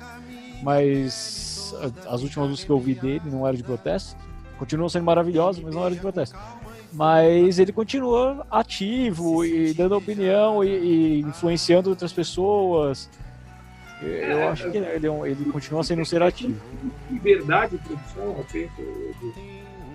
mas 0.61 1.73
as 2.07 2.21
últimas 2.21 2.49
músicas 2.49 2.65
que 2.65 2.71
eu 2.71 2.75
ouvi 2.75 2.93
dele 2.93 3.21
não 3.25 3.45
eram 3.47 3.57
de 3.57 3.63
protesto. 3.63 4.15
Continuam 4.57 4.89
sendo 4.89 5.05
maravilhosas, 5.05 5.61
mas 5.63 5.73
não 5.73 5.85
eram 5.85 5.95
de 5.95 6.01
protesto 6.01 6.37
mas 6.93 7.59
ele 7.59 7.71
continua 7.71 8.45
ativo 8.49 9.45
e 9.45 9.73
dando 9.73 9.95
opinião 9.95 10.63
e, 10.63 10.69
e 10.69 11.19
influenciando 11.19 11.89
outras 11.89 12.13
pessoas. 12.13 13.09
Eu 14.01 14.39
é, 14.39 14.47
acho 14.47 14.69
que 14.71 14.77
ele, 14.77 14.85
é 14.85 14.95
ele 15.29 15.51
continua 15.51 15.83
sendo 15.83 16.01
um 16.01 16.05
ser 16.05 16.21
ativo. 16.21 16.59
Liberdade 17.09 17.77
de 17.77 17.83
produção, 17.83 18.39
ok? 18.39 18.69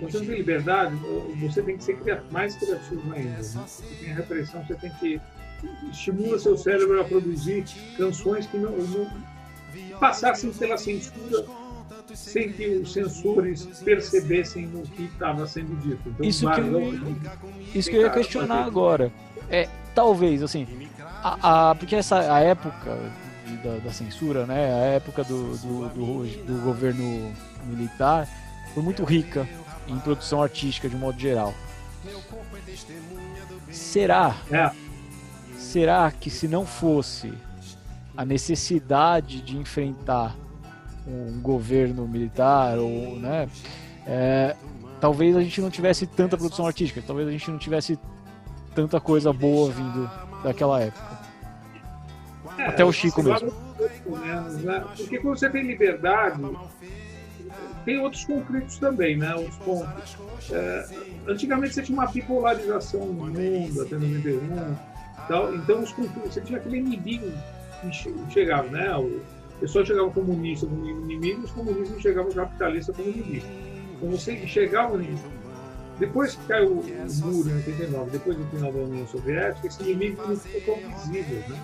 Você 0.01 0.19
tem 0.19 0.35
liberdade, 0.35 0.95
você 1.39 1.61
tem 1.61 1.77
que 1.77 1.83
ser 1.83 2.23
mais 2.31 2.55
criativo 2.55 3.13
ainda. 3.13 3.29
Né? 3.29 3.41
Você 3.41 3.83
tem 4.01 4.11
a 4.11 4.15
repressão, 4.15 4.63
você 4.65 4.75
tem 4.75 4.91
que 4.99 5.21
estimula 5.91 6.39
seu 6.39 6.57
cérebro 6.57 6.99
a 6.99 7.03
produzir 7.03 7.65
canções 7.97 8.45
que 8.47 8.57
não, 8.57 8.71
não 8.71 9.09
passassem 9.99 10.51
pela 10.51 10.77
censura 10.77 11.45
sem 12.13 12.51
que 12.51 12.67
os 12.67 12.93
sensores 12.93 13.65
percebessem 13.83 14.65
o 14.65 14.81
que 14.81 15.03
estava 15.03 15.47
sendo 15.47 15.75
dito. 15.81 16.01
Então, 16.09 16.25
isso 16.25 16.49
que 16.49 16.59
eu, 16.59 17.15
isso 17.73 17.89
que 17.89 17.95
eu 17.95 18.01
ia 18.01 18.09
questionar 18.09 18.63
agora. 18.65 19.11
É, 19.49 19.67
talvez, 19.95 20.43
assim, 20.43 20.67
a, 21.23 21.69
a, 21.71 21.75
porque 21.75 21.95
essa 21.95 22.33
a 22.33 22.39
época 22.39 22.97
da, 23.63 23.77
da, 23.77 23.91
censura, 23.91 24.45
né, 24.45 24.73
a 24.73 24.85
época 24.95 25.23
do, 25.23 25.57
do, 25.57 25.89
do, 25.89 26.45
do 26.45 26.61
governo 26.63 27.31
militar 27.65 28.27
foi 28.73 28.83
muito 28.83 29.03
rica 29.03 29.47
em 29.87 29.97
produção 29.99 30.41
artística 30.41 30.89
de 30.89 30.95
um 30.95 30.99
modo 30.99 31.19
geral. 31.19 31.53
Será? 33.71 34.35
É. 34.51 34.71
Será 35.63 36.11
que 36.11 36.29
se 36.29 36.47
não 36.47 36.65
fosse 36.65 37.33
a 38.15 38.25
necessidade 38.25 39.41
de 39.41 39.57
enfrentar 39.57 40.35
um 41.07 41.39
governo 41.41 42.07
militar 42.07 42.77
ou, 42.77 43.17
né, 43.17 43.49
é, 44.05 44.55
talvez 44.99 45.35
a 45.35 45.41
gente 45.41 45.61
não 45.61 45.71
tivesse 45.71 46.05
tanta 46.05 46.37
produção 46.37 46.67
artística, 46.67 47.01
talvez 47.05 47.27
a 47.27 47.31
gente 47.31 47.49
não 47.49 47.57
tivesse 47.57 47.97
tanta 48.75 48.99
coisa 48.99 49.31
boa 49.31 49.71
vindo 49.71 50.09
daquela 50.43 50.81
época. 50.81 51.19
É, 52.57 52.67
Até 52.67 52.85
o 52.85 52.91
Chico 52.91 53.23
mesmo. 53.23 53.51
né? 54.61 54.83
Porque 54.95 55.17
quando 55.17 55.39
você 55.39 55.49
tem 55.49 55.63
liberdade, 55.63 56.41
tem 57.85 57.99
outros 57.99 58.25
conflitos 58.25 58.77
também, 58.77 59.17
né? 59.17 59.33
Os 59.33 59.55
pontos. 59.57 60.17
É, 60.51 60.85
antigamente 61.27 61.73
você 61.73 61.81
tinha 61.81 61.97
uma 61.97 62.07
bipolarização 62.07 63.05
no 63.05 63.13
mundo, 63.13 63.81
até 63.81 63.95
91. 63.95 64.92
Então, 65.25 65.55
então 65.55 65.83
você 66.25 66.41
tinha 66.41 66.59
aquele 66.59 66.77
inimigo 66.77 67.31
que 67.81 68.31
chegava, 68.31 68.67
né? 68.69 68.95
O, 68.95 69.21
pessoas 69.59 69.87
chegavam 69.87 70.11
comunista 70.11 70.65
como 70.67 70.85
inimigo, 70.85 71.43
os 71.43 71.51
comunistas 71.51 72.01
chegavam 72.01 72.31
capitalista 72.31 72.91
como 72.93 73.09
inimigo. 73.09 73.45
Então 73.95 74.11
você 74.11 74.33
enxergava 74.33 74.97
nisso. 74.97 75.23
Depois 75.99 76.35
que 76.35 76.45
caiu 76.47 76.71
o 76.71 77.25
muro 77.25 77.49
em 77.49 77.55
89, 77.55 78.11
depois 78.11 78.35
do 78.35 78.45
final 78.47 78.71
da 78.71 78.79
União 78.79 79.07
Soviética, 79.07 79.67
esse 79.67 79.83
inimigo 79.83 80.21
não 80.27 80.35
ficou 80.35 80.75
tão 80.75 80.89
visível, 80.89 81.43
né? 81.47 81.59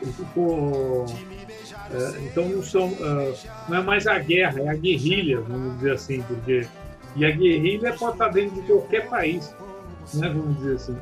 Ele 0.00 0.12
ficou. 0.12 1.06
É, 1.90 2.20
então 2.20 2.48
não 2.48 2.62
são, 2.62 2.88
uh, 2.88 3.36
não 3.68 3.78
é 3.78 3.82
mais 3.82 4.06
a 4.06 4.18
guerra, 4.18 4.60
é 4.60 4.68
a 4.68 4.74
guerrilha, 4.74 5.40
vamos 5.40 5.76
dizer 5.76 5.92
assim, 5.92 6.22
porque 6.22 6.66
e 7.14 7.26
a 7.26 7.30
guerrilha 7.30 7.94
pode 7.94 8.12
estar 8.12 8.28
dentro 8.28 8.60
de 8.60 8.66
qualquer 8.66 9.08
país, 9.08 9.54
né? 10.14 10.28
Vamos 10.28 10.56
dizer 10.58 10.76
assim. 10.76 10.96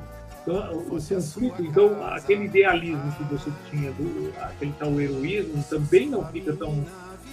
O 0.51 0.85
conflito, 0.85 1.63
então, 1.63 2.05
aquele 2.07 2.45
idealismo 2.45 3.13
que 3.13 3.25
você 3.25 3.51
tinha, 3.71 3.93
do, 3.93 4.33
aquele 4.41 4.73
tal 4.79 5.01
heroísmo, 5.01 5.63
também 5.69 6.09
não 6.09 6.27
fica 6.27 6.53
tão 6.55 6.85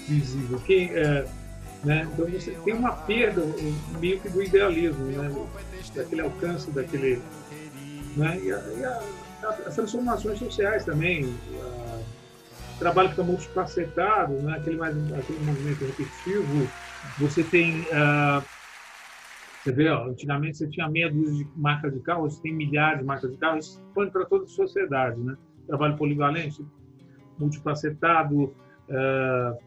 visível. 0.07 0.61
É, 0.69 1.25
né? 1.83 2.07
Então, 2.11 2.25
você 2.25 2.51
tem 2.51 2.73
uma 2.73 2.91
perda 2.91 3.41
meio 3.99 4.19
que 4.19 4.29
do 4.29 4.41
idealismo, 4.41 5.05
né? 5.05 5.47
daquele 5.95 6.21
alcance, 6.21 6.71
daquele. 6.71 7.21
Né? 8.15 8.39
E, 8.43 8.51
a, 8.51 8.57
e 8.57 8.85
a, 8.85 9.01
as 9.65 9.75
transformações 9.75 10.39
sociais 10.39 10.85
também. 10.85 11.25
o 11.25 12.79
trabalho 12.79 13.09
fica 13.09 13.23
multifacetado, 13.23 14.33
né? 14.33 14.57
aquele, 14.57 14.77
mais, 14.77 14.95
aquele 15.13 15.39
movimento 15.43 15.85
repetitivo. 15.85 16.69
Você 17.19 17.43
tem. 17.43 17.81
Uh, 17.81 18.56
você 19.67 19.71
vê, 19.73 19.89
ó, 19.89 20.07
antigamente 20.07 20.57
você 20.57 20.67
tinha 20.67 20.87
meia 20.87 21.11
dúzia 21.11 21.43
de 21.43 21.51
marcas 21.55 21.93
de 21.93 21.99
carro, 21.99 22.29
você 22.29 22.41
tem 22.41 22.53
milhares 22.53 22.99
de 22.99 23.05
marcas 23.05 23.31
de 23.31 23.37
carro, 23.37 23.57
isso 23.57 23.81
expande 23.85 24.11
para 24.11 24.25
toda 24.25 24.45
a 24.45 24.47
sociedade, 24.47 25.19
né? 25.19 25.35
Trabalho 25.67 25.97
polivalente, 25.97 26.65
multifacetado, 27.37 28.43
uh, 28.45 29.57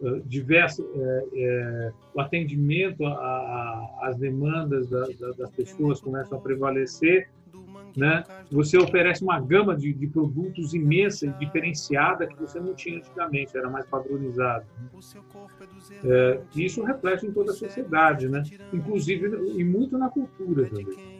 uh, 0.00 0.20
diverso, 0.26 0.82
uh, 0.82 1.92
o 2.14 2.20
atendimento 2.20 3.06
às 4.02 4.16
demandas 4.18 4.90
da, 4.90 5.06
da, 5.18 5.32
das 5.38 5.50
pessoas 5.52 6.00
começam 6.00 6.36
a 6.36 6.40
prevalecer 6.40 7.30
né? 7.96 8.24
Você 8.50 8.78
oferece 8.78 9.22
uma 9.22 9.40
gama 9.40 9.76
de, 9.76 9.92
de, 9.92 10.06
produtos 10.06 10.74
imensa 10.74 11.26
e 11.26 11.30
diferenciada 11.44 12.26
que 12.26 12.34
você 12.40 12.60
não 12.60 12.74
tinha 12.74 12.98
antigamente, 12.98 13.56
era 13.56 13.68
mais 13.68 13.86
padronizado. 13.86 14.64
É, 16.04 16.40
isso 16.54 16.82
reflete 16.82 17.26
em 17.26 17.32
toda 17.32 17.52
a 17.52 17.54
sociedade, 17.54 18.28
né? 18.28 18.42
inclusive 18.72 19.26
e 19.56 19.64
muito 19.64 19.98
na 19.98 20.08
cultura 20.08 20.66
também. 20.66 21.18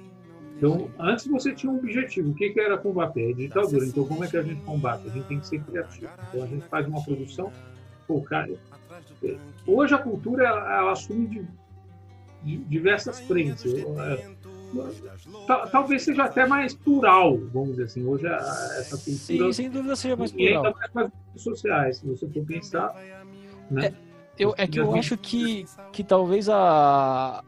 Então, 0.59 0.91
antes 0.99 1.27
você 1.29 1.55
tinha 1.55 1.71
um 1.71 1.79
objetivo, 1.79 2.31
o 2.31 2.35
que, 2.35 2.51
que 2.51 2.59
era 2.59 2.77
combater? 2.77 3.31
A 3.31 3.35
ditadura. 3.35 3.87
Então, 3.87 4.05
como 4.05 4.25
é 4.25 4.29
que 4.29 4.37
a 4.37 4.43
gente 4.43 4.61
combate? 4.63 5.07
A 5.07 5.11
gente 5.11 5.27
tem 5.29 5.39
que 5.39 5.47
ser 5.47 5.63
criativo. 5.63 6.11
Então, 6.29 6.43
a 6.43 6.47
gente 6.47 6.67
faz 6.67 6.87
uma 6.89 7.03
produção 7.03 7.53
focada. 8.09 8.59
É, 9.23 9.37
hoje 9.65 9.95
a 9.95 9.99
cultura 9.99 10.45
ela, 10.45 10.79
ela 10.79 10.93
assume 10.93 11.29
de, 11.29 11.47
de 12.43 12.57
diversas 12.65 13.21
frentes. 13.21 13.73
É, 13.73 14.31
talvez 15.71 16.03
seja 16.03 16.25
até 16.25 16.47
mais 16.47 16.75
plural, 16.75 17.39
vamos 17.53 17.71
dizer 17.71 17.85
assim. 17.85 18.05
Hoje 18.05 18.27
essa 18.27 18.97
cultura. 18.97 19.19
Sim, 19.19 19.53
sem 19.53 19.71
dúvida 19.71 19.97
seja 19.97 20.17
mais 20.17 20.33
plural. 20.33 20.65
E 20.65 20.67
ainda 20.67 20.75
mais 20.95 21.11
sociais, 21.37 21.97
se 21.99 22.07
você 22.07 22.29
for 22.29 22.45
pensar. 22.45 22.95
Né? 23.71 23.87
É, 23.87 23.93
eu, 24.39 24.55
é 24.57 24.67
que 24.67 24.81
eu 24.81 24.95
acho 24.95 25.17
que, 25.17 25.65
que 25.93 26.05
talvez 26.05 26.49
a, 26.49 27.43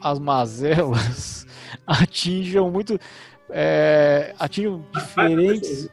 as 0.00 0.18
mazelas 0.18 1.46
atinjam 1.86 2.70
muito. 2.70 2.98
É, 3.50 4.34
atinjam 4.38 4.84
diferentes. 4.92 5.88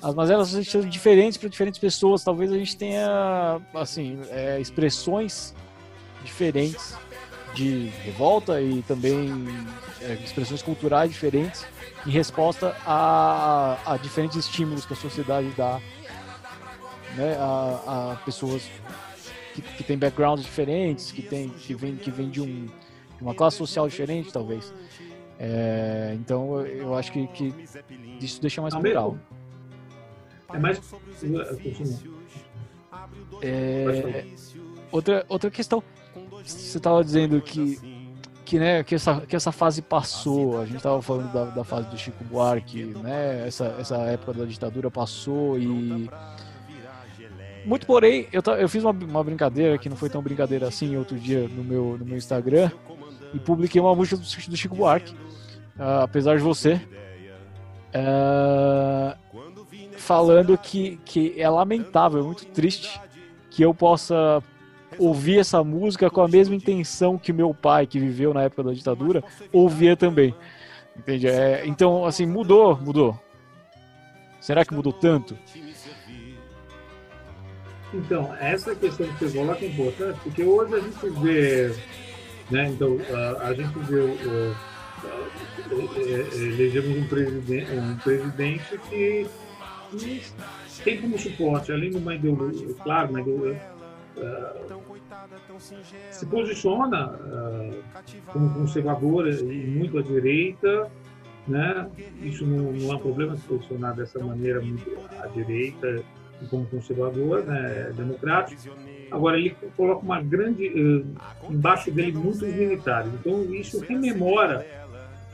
As 0.00 0.14
mazelas 0.14 0.48
são 0.48 0.80
diferentes 0.82 1.36
para 1.38 1.48
diferentes 1.48 1.80
pessoas. 1.80 2.22
Talvez 2.22 2.52
a 2.52 2.58
gente 2.58 2.76
tenha, 2.76 3.60
assim, 3.74 4.20
é, 4.30 4.60
expressões 4.60 5.54
diferentes 6.24 6.96
de 7.58 7.88
revolta 8.04 8.60
e 8.60 8.82
também 8.82 9.48
é, 10.00 10.12
expressões 10.24 10.62
culturais 10.62 11.10
diferentes 11.10 11.66
em 12.06 12.10
resposta 12.10 12.76
a, 12.86 13.76
a, 13.84 13.96
diferentes 13.96 14.36
estímulos 14.36 14.86
que 14.86 14.92
a 14.92 14.96
sociedade 14.96 15.48
dá 15.56 15.80
né, 17.16 17.36
a, 17.36 18.12
a 18.12 18.16
pessoas 18.24 18.70
que, 19.54 19.60
que 19.60 19.82
têm 19.82 19.98
backgrounds 19.98 20.44
diferentes, 20.44 21.10
que, 21.10 21.20
tem, 21.20 21.48
que 21.48 21.74
vêm 21.74 21.96
que 21.96 22.12
vem 22.12 22.30
de, 22.30 22.40
um, 22.40 22.66
de 22.66 23.22
uma 23.22 23.34
classe 23.34 23.56
social 23.56 23.88
diferente, 23.88 24.32
talvez. 24.32 24.72
É, 25.36 26.12
então 26.14 26.64
eu 26.64 26.94
acho 26.94 27.10
que, 27.10 27.26
que 27.26 27.52
isso 28.20 28.40
deixa 28.40 28.62
mais 28.62 28.72
plural. 28.72 29.18
É 30.54 30.58
mais. 30.58 30.80
É, 33.42 34.24
outra, 34.92 35.26
outra 35.28 35.50
questão. 35.50 35.82
Você 36.48 36.78
estava 36.78 37.04
dizendo 37.04 37.40
que, 37.40 37.78
que, 38.44 38.58
né, 38.58 38.82
que, 38.82 38.94
essa, 38.94 39.20
que 39.20 39.36
essa 39.36 39.52
fase 39.52 39.82
passou. 39.82 40.60
A 40.60 40.64
gente 40.64 40.76
estava 40.76 41.00
falando 41.02 41.32
da, 41.32 41.44
da 41.46 41.64
fase 41.64 41.88
do 41.88 41.98
Chico 41.98 42.24
Buarque, 42.24 42.84
né? 42.84 43.46
Essa, 43.46 43.76
essa 43.78 43.96
época 43.98 44.32
da 44.32 44.44
ditadura 44.44 44.90
passou 44.90 45.58
e. 45.58 46.08
Muito 47.64 47.86
porém, 47.86 48.26
eu, 48.32 48.40
eu 48.54 48.68
fiz 48.68 48.82
uma, 48.82 48.92
uma 48.92 49.22
brincadeira 49.22 49.76
que 49.76 49.88
não 49.90 49.96
foi 49.96 50.08
tão 50.08 50.22
brincadeira 50.22 50.66
assim 50.66 50.96
outro 50.96 51.18
dia 51.18 51.48
no 51.48 51.62
meu, 51.62 51.98
no 51.98 52.04
meu 52.06 52.16
Instagram 52.16 52.70
e 53.34 53.38
publiquei 53.38 53.80
uma 53.80 53.94
música 53.94 54.16
do, 54.16 54.22
do 54.22 54.56
Chico 54.56 54.76
Buarque, 54.76 55.12
uh, 55.76 56.02
apesar 56.02 56.36
de 56.36 56.42
você. 56.42 56.80
Uh, 57.94 59.16
falando 59.96 60.56
que, 60.56 60.98
que 61.04 61.34
é 61.38 61.48
lamentável, 61.48 62.20
é 62.20 62.22
muito 62.22 62.46
triste 62.46 62.98
que 63.50 63.62
eu 63.62 63.74
possa 63.74 64.42
ouvir 64.98 65.38
essa 65.38 65.62
música 65.62 66.10
com 66.10 66.20
a 66.20 66.28
mesma 66.28 66.54
intenção 66.54 67.18
que 67.18 67.32
meu 67.32 67.54
pai, 67.54 67.86
que 67.86 67.98
viveu 67.98 68.34
na 68.34 68.42
época 68.42 68.64
da 68.64 68.72
ditadura, 68.72 69.22
ouvia 69.52 69.96
também. 69.96 70.34
Entende? 70.96 71.28
É, 71.28 71.66
então, 71.66 72.04
assim, 72.04 72.26
mudou, 72.26 72.76
mudou. 72.76 73.18
Será 74.40 74.64
que 74.64 74.74
mudou 74.74 74.92
tanto? 74.92 75.36
Então, 77.92 78.34
essa 78.38 78.74
questão 78.74 79.06
que 79.06 79.24
você 79.24 79.38
coloca 79.38 79.64
é 79.64 79.68
importante, 79.68 80.20
porque 80.22 80.42
hoje 80.42 80.74
a 80.74 80.80
gente 80.80 81.20
vê, 81.20 81.74
né, 82.50 82.68
então, 82.68 82.98
a, 83.10 83.48
a 83.48 83.54
gente 83.54 83.78
vê 83.78 84.00
o, 84.00 84.56
elegemos 86.34 86.98
um 86.98 87.08
presidente, 87.08 87.72
um 87.72 87.96
presidente 87.96 88.78
que 88.90 89.26
e 89.92 90.22
tem 90.84 91.00
como 91.00 91.18
suporte, 91.18 91.72
além 91.72 91.90
de 91.90 91.96
uma 91.96 92.14
ideologia, 92.14 92.74
claro, 92.82 93.10
uma 93.10 93.20
ideologia, 93.20 93.60
uh, 93.74 93.77
se 96.10 96.26
posiciona 96.26 97.12
uh, 97.12 97.82
como 98.32 98.54
conservadora 98.54 99.30
e 99.30 99.66
muito 99.66 99.98
à 99.98 100.02
direita, 100.02 100.90
né? 101.46 101.88
Isso 102.22 102.46
não, 102.46 102.72
não 102.72 102.92
é 102.92 102.96
um 102.96 102.98
problema 102.98 103.36
se 103.36 103.42
posicionar 103.42 103.94
dessa 103.94 104.18
maneira 104.18 104.60
muito 104.60 104.90
à 105.20 105.26
direita 105.26 106.02
e 106.40 106.46
como 106.46 106.66
conservador, 106.66 107.44
né? 107.44 107.92
democrático. 107.96 108.70
Agora 109.10 109.38
ele 109.38 109.56
coloca 109.76 110.04
uma 110.04 110.20
grande 110.20 110.68
uh, 110.68 111.06
embaixo 111.50 111.90
dele 111.90 112.12
muitos 112.12 112.42
militares. 112.42 113.12
Então 113.14 113.42
isso 113.54 113.80
rememora 113.80 114.66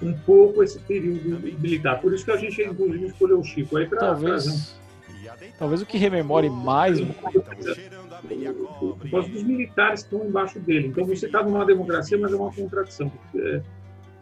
um 0.03 0.13
pouco 0.13 0.63
esse 0.63 0.79
período 0.81 1.41
militar. 1.59 2.01
Por 2.01 2.13
isso 2.13 2.25
que 2.25 2.31
a 2.31 2.37
gente, 2.37 2.63
inclusive, 2.63 3.07
escolheu 3.07 3.41
o 3.41 3.45
Chico 3.45 3.77
aí 3.77 3.87
para 3.87 3.99
talvez, 3.99 4.79
talvez 5.59 5.83
o 5.83 5.87
que 5.87 5.99
rememore 5.99 6.49
mais 6.51 7.01
o 7.01 7.07
causa 9.11 9.29
dos 9.29 9.43
militares 9.43 10.03
que 10.03 10.15
estão 10.15 10.27
embaixo 10.27 10.59
dele. 10.61 10.89
Então 10.89 11.05
você 11.05 11.27
está 11.27 11.43
numa 11.43 11.65
democracia, 11.65 12.19
mas 12.19 12.33
é 12.33 12.37
uma 12.37 12.53
contradição. 12.53 13.11
Porque, 13.11 13.61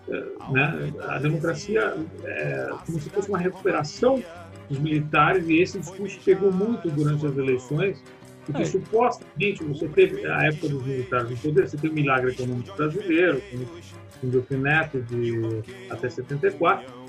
é, 0.08 0.24
né, 0.50 0.92
a 1.08 1.18
democracia 1.18 1.94
é 2.24 2.70
como 2.84 3.00
se 3.00 3.10
fosse 3.10 3.28
uma 3.28 3.38
recuperação 3.38 4.22
dos 4.68 4.78
militares 4.78 5.48
e 5.48 5.60
esse 5.60 5.78
discurso 5.78 6.18
pegou 6.24 6.50
muito 6.50 6.90
durante 6.90 7.26
as 7.26 7.36
eleições 7.36 8.02
porque 8.44 8.62
é. 8.62 8.64
supostamente 8.64 9.62
você 9.62 9.86
teve 9.86 10.26
a 10.26 10.46
época 10.46 10.68
dos 10.68 10.84
militares 10.84 11.30
no 11.30 11.36
poder, 11.36 11.68
você 11.68 11.76
tem 11.76 11.90
o 11.90 11.92
milagre 11.94 12.32
econômico 12.32 12.76
brasileiro, 12.76 13.40
com 13.52 13.58
com 14.22 14.28
Delfim 14.28 14.56
Neto 14.56 15.02
de 15.02 15.62
até 15.90 16.08
74. 16.08 17.01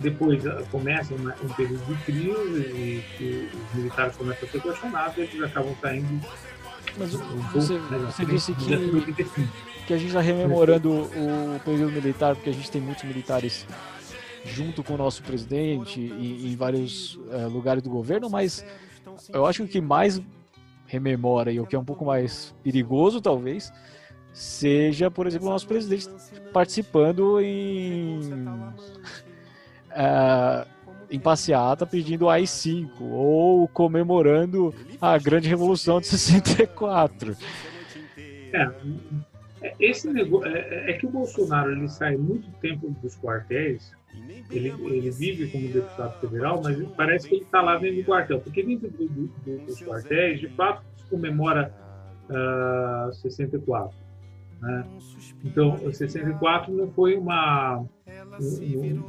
Depois 0.00 0.46
ah, 0.46 0.62
começa 0.70 1.14
um 1.14 1.48
período 1.54 1.84
de 1.86 2.04
crise 2.04 2.60
e 2.60 3.04
que 3.16 3.50
os 3.54 3.74
militares 3.74 4.16
começam 4.16 4.48
a 4.48 4.50
ser 4.50 4.62
questionados 4.62 5.18
e 5.18 5.20
eles 5.22 5.42
acabam 5.42 5.74
saindo. 5.80 6.20
Mas 6.96 7.14
um 7.14 7.18
você, 7.52 7.74
pouco, 7.74 7.92
né, 7.92 7.98
você 7.98 8.24
disse 8.24 8.54
que, 8.54 9.14
que 9.86 9.94
a 9.94 9.98
gente 9.98 10.08
está 10.08 10.20
rememorando 10.20 10.90
o 10.90 11.60
período 11.64 11.92
militar, 11.92 12.34
porque 12.34 12.50
a 12.50 12.52
gente 12.52 12.70
tem 12.70 12.80
muitos 12.80 13.04
militares 13.04 13.66
junto 14.44 14.82
com 14.82 14.94
o 14.94 14.96
nosso 14.96 15.22
presidente 15.22 16.00
e 16.00 16.52
em 16.52 16.56
vários 16.56 17.18
é, 17.30 17.46
lugares 17.46 17.82
do 17.82 17.90
governo, 17.90 18.30
mas 18.30 18.64
eu 19.32 19.46
acho 19.46 19.62
que 19.62 19.68
o 19.68 19.68
que 19.68 19.80
mais 19.80 20.20
rememora 20.86 21.52
e 21.52 21.60
o 21.60 21.66
que 21.66 21.76
é 21.76 21.78
um 21.78 21.84
pouco 21.84 22.04
mais 22.04 22.54
perigoso, 22.62 23.20
talvez, 23.20 23.72
seja, 24.32 25.10
por 25.10 25.26
exemplo, 25.26 25.48
o 25.48 25.50
nosso 25.50 25.66
presidente 25.66 26.08
participando 26.52 27.40
em, 27.40 28.20
uh, 29.98 30.66
em 31.10 31.18
passeata 31.18 31.84
pedindo 31.84 32.28
AI-5 32.28 33.00
ou 33.00 33.66
comemorando 33.68 34.74
a 35.00 35.18
grande 35.18 35.48
revolução 35.48 36.00
de 36.00 36.06
64. 36.06 37.36
É, 38.52 38.70
é, 39.62 39.74
esse 39.80 40.10
negócio, 40.10 40.48
é, 40.48 40.58
é, 40.58 40.90
é, 40.90 40.92
que 40.94 41.06
o 41.06 41.10
Bolsonaro 41.10 41.72
ele 41.72 41.88
sai 41.88 42.16
muito 42.16 42.48
tempo 42.60 42.90
dos 43.02 43.16
quartéis, 43.16 43.92
ele, 44.50 44.68
ele 44.68 45.10
vive 45.10 45.48
como 45.48 45.68
deputado 45.68 46.18
federal, 46.20 46.60
mas 46.62 46.80
parece 46.96 47.28
que 47.28 47.34
ele 47.36 47.44
está 47.44 47.60
lá 47.60 47.76
dentro 47.76 47.96
do 47.96 48.04
quartel, 48.04 48.40
porque 48.40 48.62
dentro 48.62 48.88
do, 48.90 49.06
do, 49.06 49.66
dos 49.66 49.82
quartéis, 49.82 50.40
de 50.40 50.48
fato, 50.48 50.82
comemora 51.10 51.72
uh, 52.28 53.08
ah, 53.08 53.10
64 53.12 54.08
né? 54.60 54.84
Então, 55.44 55.74
o 55.74 55.92
64 55.92 56.72
não 56.72 56.90
foi 56.90 57.16
uma. 57.16 57.84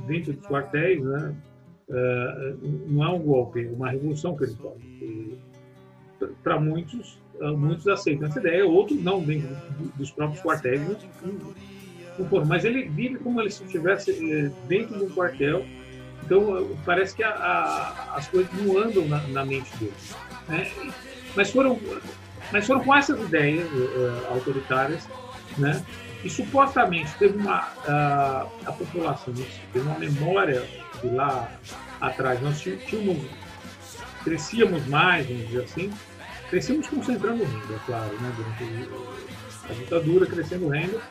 Dentro 0.08 0.34
dos 0.34 0.45
quartéis, 0.47 1.03
né? 1.03 1.36
Uh, 1.89 2.88
não 2.88 3.03
é 3.03 3.10
um 3.10 3.19
golpe, 3.19 3.65
é 3.65 3.69
uma 3.71 3.89
revolução 3.89 4.36
que 4.38 4.43
eles 4.43 4.55
fazem. 4.55 5.39
Para 6.43 6.60
muitos, 6.60 7.19
uh, 7.41 7.58
muitos 7.58 7.88
aceitam 7.88 8.27
essa 8.27 8.39
ideia, 8.39 8.65
outros 8.65 9.01
não, 9.01 9.21
dentro 9.23 9.49
dos 9.95 10.12
próprios 10.12 10.41
quartéis. 10.43 10.82
Não 10.82 12.45
Mas 12.45 12.63
ele 12.63 12.89
vive 12.89 13.17
como 13.17 13.41
se 13.49 13.63
estivesse 13.63 14.12
uh, 14.12 14.67
dentro 14.67 14.97
de 14.97 15.05
um 15.05 15.10
quartel. 15.10 15.65
Então, 16.23 16.77
parece 16.86 17.15
que 17.15 17.23
a, 17.23 17.32
a, 17.32 18.17
as 18.17 18.27
coisas 18.27 18.51
não 18.62 18.77
andam 18.77 19.08
na, 19.08 19.25
na 19.29 19.45
mente 19.45 19.75
dele. 19.77 19.93
Né? 20.47 20.69
Mas, 21.36 21.49
foram, 21.49 21.79
mas 22.51 22.67
foram 22.67 22.84
com 22.84 22.95
essas 22.95 23.19
ideias 23.19 23.67
autoritárias 24.29 25.08
né? 25.58 25.84
E 26.23 26.29
supostamente 26.29 27.17
teve 27.17 27.38
uma 27.38 27.60
a, 27.88 28.47
a 28.65 28.71
população 28.73 29.34
teve 29.34 29.88
uma 29.88 29.97
memória 29.97 30.67
de 31.01 31.10
lá 31.10 31.49
atrás 32.01 32.41
nós 32.41 32.60
tínhamos 32.62 33.17
crescíamos 34.23 34.86
mais, 34.88 35.25
vamos 35.27 35.47
dizer 35.47 35.63
assim, 35.63 35.89
crescíamos 36.49 36.88
concentrando 36.88 37.43
renda, 37.43 37.73
é 37.73 37.79
claro, 37.86 38.21
né? 38.21 38.34
Durante 38.36 39.71
a 39.71 39.73
ditadura, 39.73 40.25
crescendo 40.25 40.67
renda 40.67 41.01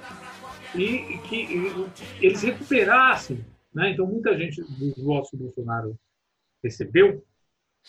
e, 0.74 0.84
e 0.84 1.18
que 1.18 1.36
e, 1.36 1.86
eles 2.20 2.42
recuperassem, 2.42 3.44
né? 3.72 3.90
Então 3.90 4.06
muita 4.06 4.36
gente 4.36 4.62
dos 4.62 5.02
votos 5.02 5.30
que 5.30 5.36
o 5.36 5.40
Bolsonaro 5.40 5.98
recebeu, 6.62 7.24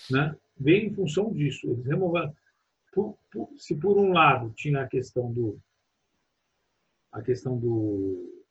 né? 0.10 0.36
Veio 0.58 0.88
em 0.88 0.94
função 0.94 1.34
disso. 1.34 1.68
Eles 1.68 1.86
removeram. 1.86 2.34
Por, 2.92 3.18
por, 3.32 3.50
se 3.56 3.76
por 3.76 3.98
um 3.98 4.12
lado 4.12 4.52
tinha 4.56 4.82
a 4.82 4.88
questão 4.88 5.32
do 5.32 5.60
a 7.12 7.22
questão 7.22 7.58
do, 7.58 8.44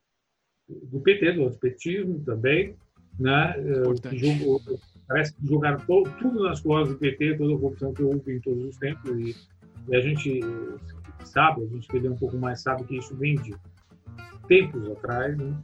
do 0.67 0.99
PT, 0.99 1.33
do 1.33 1.47
antipetismo 1.47 2.19
também, 2.23 2.75
né? 3.19 3.55
Eh, 3.57 4.17
jogou, 4.17 4.61
parece 5.07 5.33
que 5.33 5.47
jogaram 5.47 5.79
todo, 5.85 6.09
tudo 6.19 6.43
nas 6.43 6.61
costas 6.61 6.93
do 6.93 6.99
PT, 6.99 7.37
toda 7.37 7.53
a 7.53 7.57
corrupção 7.57 7.93
que 7.93 8.03
houve 8.03 8.35
em 8.35 8.39
todos 8.39 8.63
os 8.65 8.77
tempos, 8.77 9.11
e, 9.17 9.35
e 9.87 9.95
a 9.95 10.01
gente 10.01 10.41
sabe, 11.25 11.63
a 11.63 11.67
gente 11.67 11.87
que 11.87 12.05
é 12.05 12.09
um 12.09 12.17
pouco 12.17 12.37
mais 12.37 12.61
sabe 12.61 12.83
que 12.85 12.97
isso 12.97 13.15
vem 13.15 13.35
de 13.35 13.55
tempos 14.47 14.89
atrás, 14.91 15.37
né? 15.37 15.55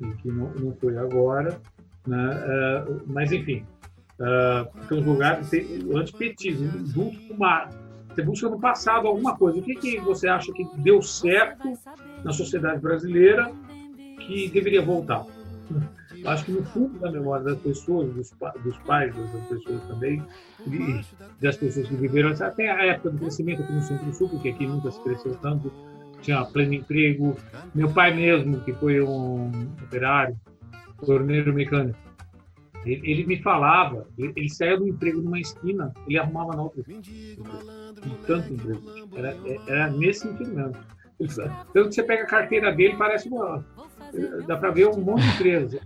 e 0.00 0.14
que 0.16 0.28
não, 0.28 0.50
não 0.54 0.74
foi 0.76 0.96
agora, 0.96 1.60
né? 2.06 2.86
Uh, 2.86 3.02
mas 3.06 3.30
enfim, 3.32 3.66
uh, 4.18 4.24
eh, 4.24 4.70
são 4.88 5.02
jogados 5.02 5.50
o 5.84 5.96
antipetismo 5.98 6.86
junto 6.86 7.18
com 7.28 7.34
uma 7.34 7.68
Você 8.14 8.22
busca 8.22 8.48
no 8.48 8.58
passado 8.58 9.06
alguma 9.06 9.36
coisa. 9.36 9.58
O 9.58 9.62
que, 9.62 9.74
que 9.74 10.00
você 10.00 10.28
acha 10.28 10.52
que 10.52 10.64
deu 10.78 11.00
certo 11.02 11.78
na 12.24 12.32
sociedade 12.32 12.80
brasileira 12.80 13.52
que 14.26 14.48
deveria 14.50 14.82
voltar? 14.82 15.24
Acho 16.24 16.44
que 16.44 16.52
no 16.52 16.64
fundo 16.64 16.98
da 16.98 17.10
memória 17.10 17.44
das 17.44 17.58
pessoas, 17.58 18.12
dos, 18.12 18.34
dos 18.62 18.76
pais 18.78 19.14
das 19.14 19.46
pessoas 19.46 19.82
também, 19.84 20.22
e 20.66 21.00
das 21.40 21.56
pessoas 21.56 21.88
que 21.88 21.94
viveram, 21.94 22.30
até 22.30 22.70
a 22.70 22.86
época 22.86 23.10
do 23.10 23.18
crescimento 23.18 23.62
aqui 23.62 23.72
no 23.72 23.82
Centro-Sul, 23.82 24.28
porque 24.28 24.50
aqui 24.50 24.66
nunca 24.66 24.90
se 24.90 25.00
cresceu 25.02 25.34
tanto, 25.36 25.72
tinha 26.20 26.44
pleno 26.44 26.74
emprego. 26.74 27.36
Meu 27.74 27.90
pai 27.90 28.14
mesmo, 28.14 28.60
que 28.60 28.72
foi 28.74 29.00
um 29.00 29.50
operário, 29.82 30.36
torneiro 31.06 31.54
mecânico, 31.54 31.98
ele, 32.84 33.00
ele 33.10 33.26
me 33.26 33.42
falava, 33.42 34.06
ele, 34.16 34.32
ele, 34.36 34.48
saía 34.48 34.76
do 34.76 34.88
emprego 34.88 35.20
numa 35.20 35.38
esquina, 35.38 35.92
ele 36.06 36.18
arrumava 36.18 36.56
na 36.56 36.62
outra 36.62 36.80
esquina. 36.80 37.44
Tanto 38.26 38.52
emprego. 38.52 38.82
Era, 39.14 39.36
era 39.66 39.90
nesse 39.90 40.20
sentido 40.20 40.54
mesmo. 40.54 40.76
Tanto 41.72 41.88
que 41.88 41.94
você 41.94 42.02
pega 42.02 42.22
a 42.22 42.26
carteira 42.26 42.72
dele, 42.72 42.96
parece 42.96 43.28
uma. 43.28 43.64
Dá 44.46 44.56
para 44.56 44.70
ver 44.70 44.88
um 44.88 45.00
monte 45.00 45.22
de 45.22 45.28
empresa. 45.28 45.80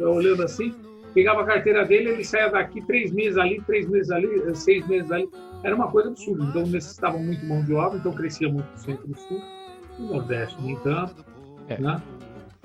Olhando 0.00 0.42
assim, 0.42 0.74
pegava 1.14 1.42
a 1.42 1.46
carteira 1.46 1.84
dele, 1.84 2.10
ele 2.10 2.24
saía 2.24 2.50
daqui 2.50 2.82
três 2.82 3.10
meses 3.10 3.38
ali, 3.38 3.60
três 3.62 3.88
meses 3.88 4.10
ali, 4.10 4.28
seis 4.54 4.86
meses 4.86 5.10
ali. 5.10 5.28
Era 5.62 5.74
uma 5.74 5.90
coisa 5.90 6.10
absurda. 6.10 6.44
Então 6.44 6.66
necessitava 6.66 7.16
muito 7.16 7.44
mão 7.46 7.64
de 7.64 7.72
obra, 7.72 7.98
então 7.98 8.12
crescia 8.12 8.48
muito 8.48 8.70
no 8.70 8.78
centro-sul, 8.78 9.42
no 9.98 10.14
nordeste, 10.14 10.60
nem 10.60 10.76
tanto. 10.80 11.24
É. 11.68 11.78
Né? 11.78 12.02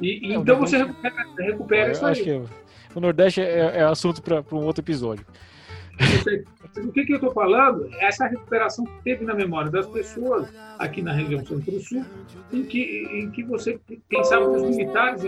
E, 0.02 0.34
é, 0.34 0.36
então 0.36 0.60
você 0.60 0.78
recupera, 0.78 1.16
recupera 1.38 1.92
isso 1.92 2.06
aí. 2.06 2.44
o 2.96 3.00
Nordeste 3.00 3.42
é, 3.42 3.78
é 3.78 3.84
assunto 3.84 4.22
para 4.22 4.44
um 4.52 4.66
outro 4.66 4.82
episódio. 4.82 5.26
O 6.78 6.92
que, 6.92 7.06
que 7.06 7.14
eu 7.14 7.18
estou 7.18 7.34
falando? 7.34 7.90
Essa 8.00 8.28
recuperação 8.28 8.86
que 8.86 9.04
teve 9.04 9.26
na 9.26 9.34
memória 9.34 9.72
das 9.72 9.88
pessoas 9.88 10.48
aqui 10.78 11.02
na 11.02 11.14
região 11.14 11.44
centro-sul, 11.46 12.06
em 12.54 12.64
que, 12.64 13.08
em 13.12 13.32
que 13.32 13.44
você 13.44 13.80
pensava 14.08 14.50
que 14.52 14.58
os 14.58 14.76
militares, 14.76 15.24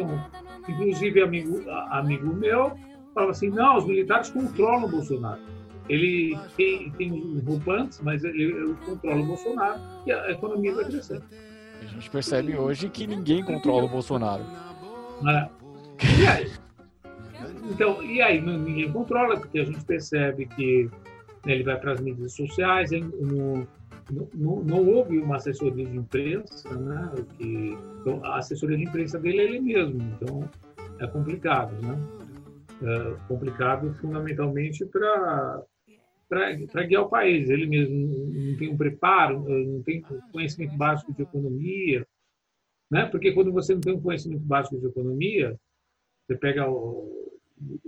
inclusive 0.67 1.21
amigo, 1.21 1.69
amigo 1.89 2.33
meu, 2.33 2.77
falava 3.13 3.31
assim: 3.31 3.49
não, 3.49 3.77
os 3.77 3.85
militares 3.85 4.29
controlam 4.29 4.85
o 4.85 4.89
Bolsonaro. 4.89 5.41
Ele 5.89 6.37
tem, 6.55 6.91
tem 6.91 7.39
roupantes, 7.45 7.99
mas 8.01 8.23
ele, 8.23 8.43
ele 8.43 8.75
controla 8.85 9.21
o 9.21 9.25
Bolsonaro 9.25 9.79
e 10.05 10.11
a 10.11 10.31
economia 10.31 10.75
vai 10.75 10.85
crescer. 10.85 11.21
A 11.81 11.85
gente 11.85 12.09
percebe 12.09 12.55
hoje 12.55 12.87
que 12.87 13.07
ninguém 13.07 13.43
controla 13.43 13.85
o 13.85 13.89
Bolsonaro. 13.89 14.43
É. 15.27 15.49
E 16.19 16.27
aí? 16.27 16.51
Então, 17.69 18.01
e 18.03 18.21
aí 18.21 18.39
ninguém 18.39 18.91
controla, 18.91 19.37
porque 19.37 19.59
a 19.59 19.65
gente 19.65 19.83
percebe 19.83 20.45
que 20.45 20.89
ele 21.45 21.63
vai 21.63 21.79
para 21.79 21.93
as 21.93 21.99
mídias 21.99 22.33
sociais, 22.33 22.91
não, 22.91 23.67
não, 24.33 24.63
não, 24.63 24.87
houve 24.87 25.17
uma 25.17 25.37
assessoria 25.37 25.85
de 25.85 25.97
imprensa, 25.97 26.69
né? 26.77 27.11
Que, 27.37 27.77
então, 27.99 28.23
a 28.23 28.37
assessoria 28.37 28.77
de 28.77 28.83
imprensa 28.83 29.19
dele 29.19 29.39
é 29.39 29.43
ele 29.45 29.59
mesmo, 29.61 30.01
então 30.15 30.49
é 30.99 31.07
complicado, 31.07 31.73
né? 31.81 31.97
É 32.83 33.27
complicado 33.27 33.93
fundamentalmente 33.95 34.85
para 34.85 35.63
para 36.27 36.83
guiar 36.83 37.03
o 37.03 37.09
país. 37.09 37.49
Ele 37.49 37.67
mesmo 37.67 37.93
não 38.33 38.57
tem 38.57 38.69
um 38.69 38.77
preparo, 38.77 39.43
não 39.49 39.83
tem 39.83 40.01
conhecimento 40.31 40.77
básico 40.77 41.13
de 41.13 41.23
economia, 41.23 42.07
né? 42.89 43.05
Porque 43.05 43.33
quando 43.33 43.51
você 43.51 43.73
não 43.73 43.81
tem 43.81 43.93
um 43.93 44.01
conhecimento 44.01 44.43
básico 44.43 44.79
de 44.79 44.87
economia, 44.87 45.59
você 46.25 46.37
pega 46.37 46.69
o 46.69 47.31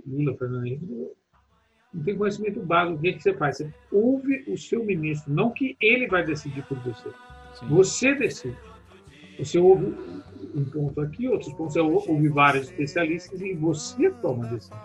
Lula, 0.06 0.36
Fernando 0.36 0.66
Henrique, 0.66 1.10
não 1.94 2.02
tem 2.02 2.16
conhecimento 2.16 2.60
básico. 2.60 2.98
O 2.98 3.00
que, 3.00 3.08
é 3.08 3.12
que 3.12 3.22
você 3.22 3.32
faz? 3.34 3.58
Você 3.58 3.72
ouve 3.92 4.44
o 4.48 4.58
seu 4.58 4.84
ministro, 4.84 5.32
não 5.32 5.50
que 5.50 5.76
ele 5.80 6.08
vai 6.08 6.24
decidir 6.24 6.64
por 6.64 6.78
você. 6.80 7.08
Sim. 7.54 7.68
Você 7.68 8.14
decide. 8.14 8.56
Você 9.38 9.58
ouve 9.58 9.94
um 10.54 10.64
ponto 10.64 11.00
aqui, 11.00 11.28
outros 11.28 11.52
pontos, 11.52 11.74
você 11.74 11.80
ouve 11.80 12.28
vários 12.28 12.68
especialistas 12.68 13.40
e 13.40 13.54
você 13.54 14.10
toma 14.22 14.46
a 14.46 14.50
decisão. 14.50 14.78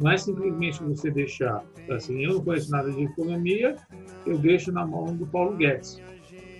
Não 0.00 0.10
é 0.10 0.16
simplesmente 0.16 0.82
você 0.82 1.10
deixar, 1.10 1.64
assim, 1.88 2.24
eu 2.24 2.34
não 2.34 2.44
conheço 2.44 2.70
nada 2.70 2.90
de 2.90 3.04
economia, 3.04 3.76
eu 4.26 4.36
deixo 4.38 4.72
na 4.72 4.84
mão 4.84 5.16
do 5.16 5.26
Paulo 5.26 5.56
Guedes. 5.56 6.00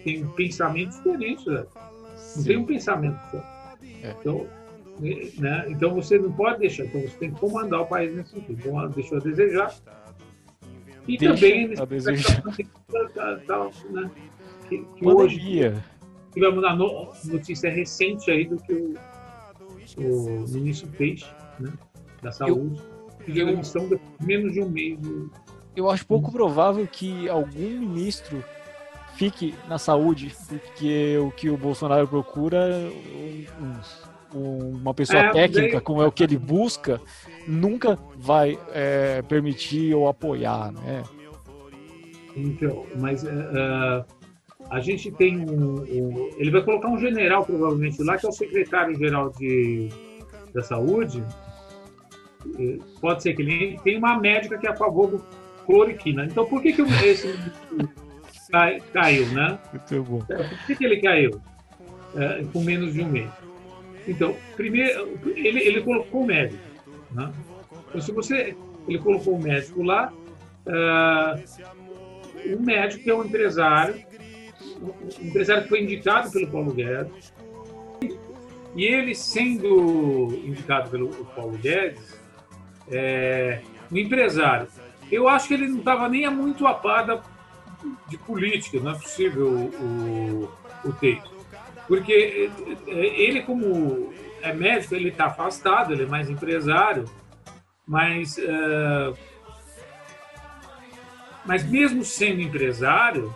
Tem 0.05 0.25
um 0.25 0.31
pensamento 0.31 0.91
diferente, 0.91 1.49
né? 1.49 1.65
não 2.37 2.45
tem 2.45 2.57
um 2.57 2.65
pensamento 2.65 3.19
só. 3.31 3.39
É. 4.03 4.15
Então, 4.21 4.47
né? 5.01 5.67
então 5.69 5.95
você 5.95 6.19
não 6.19 6.33
pode 6.33 6.61
deixar, 6.61 6.85
então 6.85 7.01
você 7.01 7.17
tem 7.19 7.33
que 7.33 7.41
comandar 7.41 7.81
o 7.81 7.87
país 7.87 8.15
nesse 8.15 8.31
sentido. 8.31 8.59
Então, 8.61 8.89
deixou 8.91 9.19
a 9.19 9.21
desejar. 9.21 9.75
E 11.07 11.19
Deixa 11.19 11.35
também 11.35 11.75
a 11.79 11.85
desejar. 11.85 12.43
Tá, 13.15 13.41
tá, 13.47 13.71
né? 13.91 14.11
que, 14.69 14.79
que 14.97 15.07
hoje 15.07 15.75
tivemos 16.33 16.65
a 16.65 16.75
notícia 16.75 17.71
recente 17.71 18.31
aí 18.31 18.47
do 18.47 18.57
que 18.57 18.73
o, 18.73 20.45
o 20.45 20.49
ministro 20.49 20.89
fez 20.93 21.25
né? 21.59 21.73
da 22.23 22.33
saúde. 22.33 22.81
Eu 22.81 23.27
pediu 23.27 23.47
demissão 23.47 23.89
de 23.89 24.01
menos 24.21 24.53
de 24.53 24.61
um 24.61 24.69
mês. 24.69 24.99
Eu 25.77 25.91
acho 25.91 26.07
pouco 26.07 26.31
provável 26.31 26.87
que 26.87 27.29
algum 27.29 27.81
ministro 27.81 28.43
fique 29.17 29.55
na 29.69 29.79
saúde, 29.79 30.35
porque 30.49 31.19
o 31.19 31.31
que 31.31 31.49
o 31.49 31.57
Bolsonaro 31.57 32.07
procura, 32.07 32.59
um, 32.69 33.65
um, 33.65 33.81
uma 34.35 34.93
pessoa 34.93 35.23
é, 35.23 35.31
técnica, 35.31 35.81
como 35.81 36.03
é 36.03 36.07
o 36.07 36.13
que 36.13 36.23
ele 36.23 36.37
busca, 36.37 37.01
nunca 37.47 37.99
vai 38.17 38.59
é, 38.73 39.23
permitir 39.23 39.95
ou 39.95 40.09
apoiar, 40.09 40.73
né? 40.73 41.03
Então, 42.37 42.85
mas 42.97 43.23
uh, 43.23 44.05
a 44.71 44.81
gente 44.81 45.11
tem 45.13 45.39
um, 45.39 45.83
um, 45.83 46.31
Ele 46.37 46.51
vai 46.51 46.63
colocar 46.63 46.89
um 46.89 46.99
general, 46.99 47.45
provavelmente, 47.45 48.03
lá, 48.03 48.19
que 48.19 48.27
é 48.27 48.29
o 48.29 48.33
secretário-geral 48.33 49.31
de, 49.31 49.89
da 50.53 50.63
Saúde, 50.63 51.23
pode 53.01 53.23
ser 53.23 53.35
que 53.35 53.43
ele 53.43 53.79
tem 53.83 53.99
uma 53.99 54.19
médica 54.19 54.59
que 54.59 54.67
é 54.67 54.71
a 54.71 54.77
favor 54.77 55.11
do 55.11 55.25
cloriquina. 55.65 56.25
Então, 56.25 56.45
por 56.45 56.61
que, 56.63 56.73
que 56.73 56.83
esse 56.83 57.35
caiu, 58.93 59.27
né? 59.29 59.59
Bom. 60.07 60.21
Por 60.21 60.67
que, 60.67 60.77
que 60.77 60.85
ele 60.85 61.01
caiu 61.01 61.41
é, 62.17 62.45
com 62.53 62.63
menos 62.63 62.93
de 62.93 63.03
um 63.03 63.09
mês? 63.09 63.31
Então, 64.07 64.37
primeiro, 64.57 65.19
ele, 65.35 65.61
ele 65.61 65.83
colocou 65.83 66.23
o 66.23 66.27
médico. 66.27 66.63
Né? 67.13 67.33
Então, 67.89 68.01
se 68.01 68.13
você. 68.13 68.57
Ele 68.87 68.99
colocou 68.99 69.37
o 69.37 69.43
médico 69.43 69.83
lá, 69.83 70.13
uh, 70.67 72.55
o 72.55 72.61
médico 72.61 73.09
é 73.09 73.15
um 73.15 73.25
empresário, 73.25 74.05
um 74.79 75.27
empresário 75.27 75.63
que 75.63 75.71
foi 75.71 75.83
indicado 75.83 76.31
pelo 76.31 76.49
Paulo 76.49 76.75
Guedes, 76.75 77.33
e 78.77 78.85
ele 78.85 79.15
sendo 79.15 80.39
indicado 80.45 80.91
pelo 80.91 81.09
Paulo 81.35 81.57
Guedes, 81.57 82.21
é, 82.91 83.63
empresário. 83.91 84.69
Eu 85.11 85.29
acho 85.29 85.49
que 85.49 85.55
ele 85.55 85.69
não 85.69 85.79
estava 85.79 86.09
nem 86.09 86.29
muito 86.31 86.67
a 86.67 86.75
par 86.75 87.23
de 88.09 88.19
política, 88.19 88.81
não 88.81 88.93
é 88.93 88.95
possível 88.95 89.49
o, 89.49 90.49
o, 90.85 90.89
o 90.89 90.93
texto. 90.93 91.34
Porque 91.87 92.51
é, 92.87 92.93
ele, 92.93 93.43
como 93.43 94.13
é 94.43 94.53
médico, 94.53 94.95
ele 94.95 95.09
está 95.09 95.27
afastado, 95.27 95.93
ele 95.93 96.05
é 96.05 96.07
mais 96.07 96.29
empresário, 96.29 97.05
mas, 97.87 98.39
é, 98.39 99.13
mas 101.45 101.69
mesmo 101.69 102.05
sendo 102.05 102.41
empresário, 102.41 103.35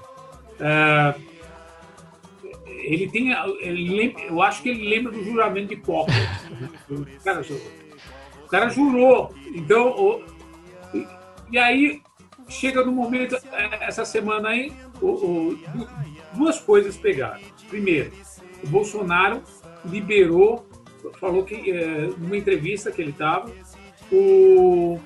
ele 2.67 3.09
tem, 3.09 3.33
ele 3.61 3.97
lembra, 3.97 4.23
eu 4.23 4.43
acho 4.43 4.63
que 4.63 4.71
ele 4.71 4.89
lembra 4.89 5.13
do 5.13 5.23
juramento 5.23 5.69
de 5.69 5.75
Hipócrates. 5.75 6.49
Cara, 7.23 7.43
o 8.49 8.51
cara 8.51 8.71
jurou. 8.71 9.35
Então, 9.55 9.91
o, 9.91 10.25
e, 10.95 11.07
e, 11.53 11.59
aí 11.59 12.01
chega 12.49 12.83
no 12.83 12.91
momento, 12.91 13.37
essa 13.81 14.07
semana 14.07 14.49
aí, 14.49 14.73
o, 15.03 15.07
o, 15.07 15.59
duas 16.33 16.59
coisas 16.59 16.97
pegaram. 16.97 17.41
Primeiro, 17.69 18.11
o 18.62 18.68
Bolsonaro 18.68 19.42
liberou, 19.85 20.68
falou 21.21 21.44
que 21.44 21.71
é, 21.71 22.09
numa 22.18 22.37
entrevista 22.37 22.90
que 22.90 23.01
ele 23.01 23.11
estava, 23.11 23.51
o, 24.11 24.99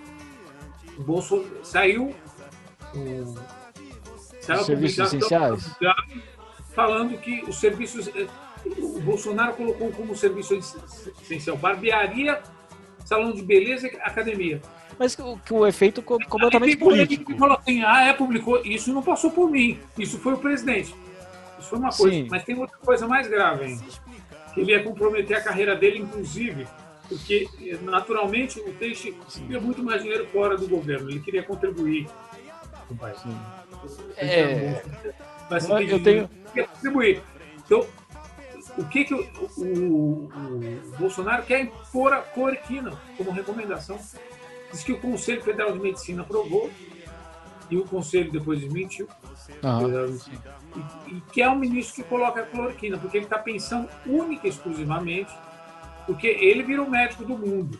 o 0.99 1.03
Bolsonaro 1.03 1.65
saiu. 1.65 2.15
O, 2.95 3.35
saiu 4.41 4.65
serviços 4.65 5.13
essenciais? 5.13 5.77
Falando 6.75 7.19
que 7.19 7.43
os 7.49 7.59
serviços. 7.59 8.09
É, 8.09 8.27
o 8.65 9.01
Bolsonaro 9.01 9.55
colocou 9.55 9.91
como 9.91 10.17
serviço 10.17 10.55
essencial 10.55 11.57
barbearia 11.57 12.41
salão 13.05 13.33
de 13.33 13.43
beleza 13.43 13.87
e 13.87 13.97
academia. 13.97 14.61
Mas 14.99 15.15
que, 15.15 15.23
que 15.45 15.55
o 15.55 15.67
efeito 15.67 16.03
completamente 16.03 16.77
político. 16.77 17.33
Que 17.33 17.39
falou 17.39 17.59
assim, 17.59 17.83
ah, 17.83 18.05
é, 18.05 18.13
publicou. 18.13 18.61
Isso 18.65 18.93
não 18.93 19.03
passou 19.03 19.31
por 19.31 19.51
mim. 19.51 19.79
Isso 19.99 20.19
foi 20.19 20.35
o 20.35 20.39
presidente. 20.39 20.95
Isso 21.63 21.71
foi 21.71 21.79
uma 21.79 21.93
coisa. 21.93 22.17
Sim. 22.17 22.27
Mas 22.31 22.45
tem 22.45 22.59
outra 22.59 22.77
coisa 22.79 23.07
mais 23.07 23.29
grave 23.29 23.65
ainda. 23.65 23.85
Que 24.53 24.61
ele 24.61 24.73
ia 24.73 24.83
comprometer 24.83 25.37
a 25.37 25.41
carreira 25.41 25.75
dele, 25.77 25.99
inclusive, 26.01 26.67
porque 27.09 27.49
naturalmente 27.83 28.61
o 28.61 28.73
Teixe 28.75 29.13
queria 29.31 29.61
muito 29.61 29.83
mais 29.83 30.03
dinheiro 30.03 30.27
fora 30.27 30.57
do 30.57 30.69
governo. 30.69 31.09
Ele 31.11 31.21
queria 31.21 31.43
contribuir 31.43 32.09
com 32.89 32.95
o 32.95 32.97
país. 32.99 33.19
É. 34.17 34.83
Mas 35.51 35.69
Eu- 35.69 35.81
eu 35.81 36.03
tenho- 36.03 36.31
quer 36.53 36.67
distribuir. 36.69 37.23
Então, 37.65 37.87
o 38.77 38.85
que, 38.85 39.05
que 39.05 39.15
o, 39.15 39.21
o- 39.59 40.29
o 40.33 40.97
Bolsonaro 40.99 41.43
quer 41.45 41.61
impor 41.61 42.13
a 42.13 42.21
cloroquina 42.23 42.99
como 43.17 43.31
recomendação? 43.31 43.99
Diz 44.71 44.83
que 44.83 44.93
o 44.93 44.99
Conselho 44.99 45.43
Federal 45.43 45.73
de 45.73 45.79
Medicina 45.81 46.23
aprovou 46.23 46.71
e 47.71 47.77
o 47.77 47.85
Conselho 47.85 48.31
depois 48.31 48.61
desmentiu. 48.61 49.07
Aham. 49.63 50.17
E, 51.09 51.15
e 51.17 51.21
que 51.33 51.43
é 51.43 51.49
o 51.49 51.57
ministro 51.57 52.03
que 52.03 52.09
coloca 52.09 52.41
a 52.43 52.47
cloroquina, 52.47 52.99
porque 52.99 53.17
ele 53.19 53.27
está 53.27 53.39
pensando 53.39 53.89
única 54.07 54.47
e 54.47 54.51
exclusivamente, 54.51 55.33
porque 56.07 56.27
ele 56.27 56.63
virou 56.63 56.89
médico 56.89 57.25
do 57.25 57.37
mundo. 57.37 57.79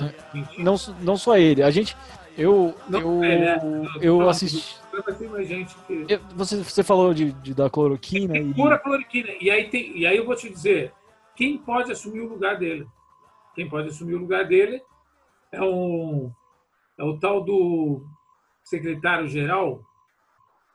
Né? 0.00 0.14
Não, 0.58 0.74
não 1.02 1.16
só 1.16 1.36
ele. 1.36 1.62
A 1.62 1.70
gente. 1.70 1.96
Eu. 2.36 2.74
Não, 2.88 3.00
eu, 3.00 3.24
é, 3.24 3.38
né? 3.38 3.88
eu 4.00 4.18
Não, 4.18 4.28
assisti. 4.28 4.76
Que. 5.86 6.06
eu- 6.08 6.20
Você, 6.34 6.56
você 6.62 6.82
falou 6.82 7.14
de, 7.14 7.32
de- 7.32 7.54
da 7.54 7.70
cloroquina 7.70 8.36
e. 8.36 8.52
pura 8.54 8.78
cloroquina. 8.78 9.30
E 9.40 9.50
aí, 9.50 9.68
tem, 9.68 9.96
e 9.96 10.06
aí 10.06 10.16
eu 10.16 10.24
vou 10.26 10.34
te 10.34 10.48
dizer, 10.50 10.92
quem 11.36 11.56
pode 11.58 11.92
assumir 11.92 12.20
o 12.20 12.28
lugar 12.28 12.56
dele? 12.58 12.86
Quem 13.54 13.68
pode 13.68 13.88
assumir 13.88 14.14
o 14.14 14.18
lugar 14.18 14.44
dele 14.44 14.82
é, 15.52 15.62
um, 15.62 16.30
é 16.98 17.04
o 17.04 17.16
tal 17.18 17.42
do 17.44 18.04
secretário-geral, 18.64 19.80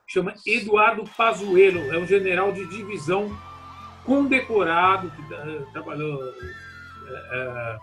chama 0.09 0.33
Eduardo 0.43 1.03
Pazuello, 1.15 1.93
é 1.93 1.97
um 1.99 2.05
general 2.05 2.51
de 2.51 2.65
divisão 2.65 3.29
condecorado, 4.03 5.11
que 5.11 5.33
eh, 5.33 5.61
trabalhou 5.71 6.19
eh, 7.07 7.77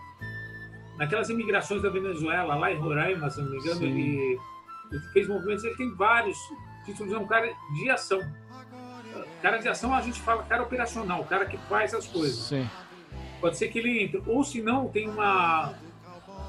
naquelas 0.97 1.29
imigrações 1.29 1.81
da 1.81 1.89
Venezuela, 1.89 2.55
lá 2.55 2.69
em 2.69 2.75
Roraima, 2.75 3.29
se 3.29 3.41
não 3.41 3.49
me 3.49 3.57
engano, 3.57 3.81
ele, 3.81 4.37
ele 4.91 5.01
fez 5.13 5.25
movimentos, 5.25 5.63
ele 5.63 5.75
tem 5.77 5.95
vários 5.95 6.37
títulos, 6.85 7.13
é 7.13 7.17
um 7.17 7.25
cara 7.25 7.49
de 7.73 7.89
ação. 7.89 8.19
Cara 9.41 9.57
de 9.57 9.69
ação, 9.69 9.93
a 9.93 10.01
gente 10.01 10.19
fala 10.19 10.43
cara 10.43 10.63
operacional, 10.63 11.23
cara 11.23 11.45
que 11.45 11.57
faz 11.69 11.93
as 11.93 12.07
coisas. 12.07 12.47
Sim. 12.47 12.69
Pode 13.39 13.57
ser 13.57 13.69
que 13.69 13.79
ele 13.79 14.03
entre. 14.03 14.21
Ou 14.25 14.43
se 14.43 14.61
não, 14.61 14.89
tem 14.89 15.07
uma 15.07 15.75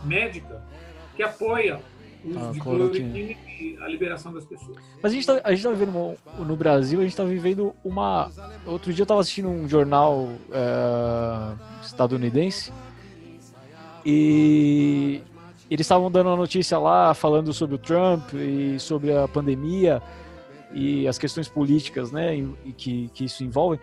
médica 0.05 0.67
que 1.14 1.23
apoia 1.23 1.81
o 2.24 2.28
uso 2.31 2.38
A 2.48 2.52
de 2.52 2.61
cloroquina. 2.61 3.09
cloroquina 3.12 3.38
e 3.61 3.78
a 3.81 3.88
liberação 3.88 4.33
das 4.33 4.44
pessoas. 4.44 4.76
Mas 5.02 5.12
a 5.12 5.14
gente, 5.14 5.26
tá, 5.26 5.40
a 5.44 5.50
gente 5.54 5.62
tá 5.62 5.70
vivendo 5.70 5.90
uma- 5.96 6.44
no 6.44 6.57
Brasil, 6.57 7.00
a 7.00 7.04
gente 7.04 7.16
tá 7.16 7.24
vivendo 7.24 7.74
uma. 7.85 8.31
Outro 8.66 8.92
dia 8.92 9.02
eu 9.02 9.07
tava 9.07 9.20
assistindo 9.20 9.48
um 9.48 9.68
jornal 9.68 10.28
é, 10.52 11.54
estadunidense 11.85 12.72
e 14.04 15.20
eles 15.70 15.85
estavam 15.85 16.11
dando 16.11 16.28
uma 16.28 16.37
notícia 16.37 16.78
lá 16.78 17.12
falando 17.14 17.52
sobre 17.52 17.74
o 17.74 17.78
Trump 17.78 18.33
e 18.35 18.78
sobre 18.78 19.12
a 19.16 19.28
pandemia 19.28 20.02
e 20.72 21.07
as 21.09 21.18
questões 21.18 21.48
políticas, 21.48 22.12
né, 22.12 22.37
e 22.64 22.72
que, 22.72 23.11
que 23.14 23.24
isso 23.24 23.42
envolve. 23.44 23.81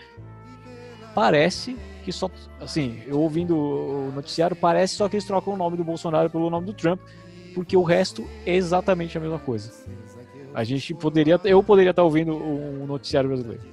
Parece 1.13 1.77
que 2.03 2.11
só, 2.11 2.29
assim, 2.59 3.01
eu 3.07 3.19
ouvindo 3.19 3.57
o 3.57 4.11
noticiário, 4.13 4.55
parece 4.55 4.95
só 4.95 5.07
que 5.09 5.15
eles 5.15 5.25
trocam 5.25 5.53
o 5.53 5.57
nome 5.57 5.77
do 5.77 5.83
Bolsonaro 5.83 6.29
pelo 6.29 6.49
nome 6.49 6.65
do 6.67 6.73
Trump, 6.73 6.99
porque 7.55 7.75
o 7.77 7.81
resto 7.83 8.27
é 8.45 8.53
exatamente 8.55 9.17
a 9.17 9.21
mesma 9.21 9.39
coisa. 9.39 9.71
A 10.53 10.63
gente 10.63 10.93
poderia, 10.93 11.39
eu 11.45 11.63
poderia 11.63 11.89
estar 11.91 12.03
ouvindo 12.03 12.35
um 12.35 12.85
noticiário 12.85 13.29
brasileiro. 13.29 13.63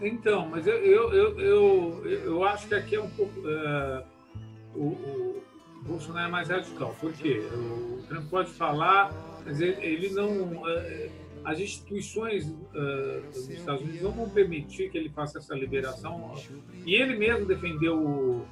Então, 0.00 0.48
mas 0.48 0.66
eu, 0.66 0.74
eu, 0.76 1.12
eu, 1.38 2.06
eu, 2.06 2.44
acho 2.44 2.66
que 2.66 2.74
aqui 2.74 2.96
é 2.96 3.00
um 3.00 3.08
pouco. 3.10 3.32
eh, 3.46 4.02
o, 4.74 4.80
o 4.80 5.42
Bolsonaro 5.86 6.28
é 6.28 6.30
mais 6.30 6.48
radical. 6.48 6.94
Por 7.00 7.12
quê? 7.12 7.40
O 7.52 8.02
Trump 8.08 8.28
pode 8.28 8.50
falar, 8.52 9.12
mas 9.46 9.60
ele, 9.60 10.10
não. 10.10 10.68
eh, 10.68 11.10
as 11.44 11.60
instituições 11.60 12.52
eh, 12.74 13.20
dos 13.32 13.48
Estados 13.50 13.82
Unidos 13.82 14.02
não 14.02 14.10
vão 14.10 14.28
permitir 14.28 14.90
que 14.90 14.98
ele 14.98 15.08
faça 15.10 15.38
essa 15.38 15.54
liberação. 15.54 16.34
E 16.84 16.94
ele 16.94 17.16
mesmo 17.16 17.46
defendeu. 17.46 17.98
o- 17.98 18.44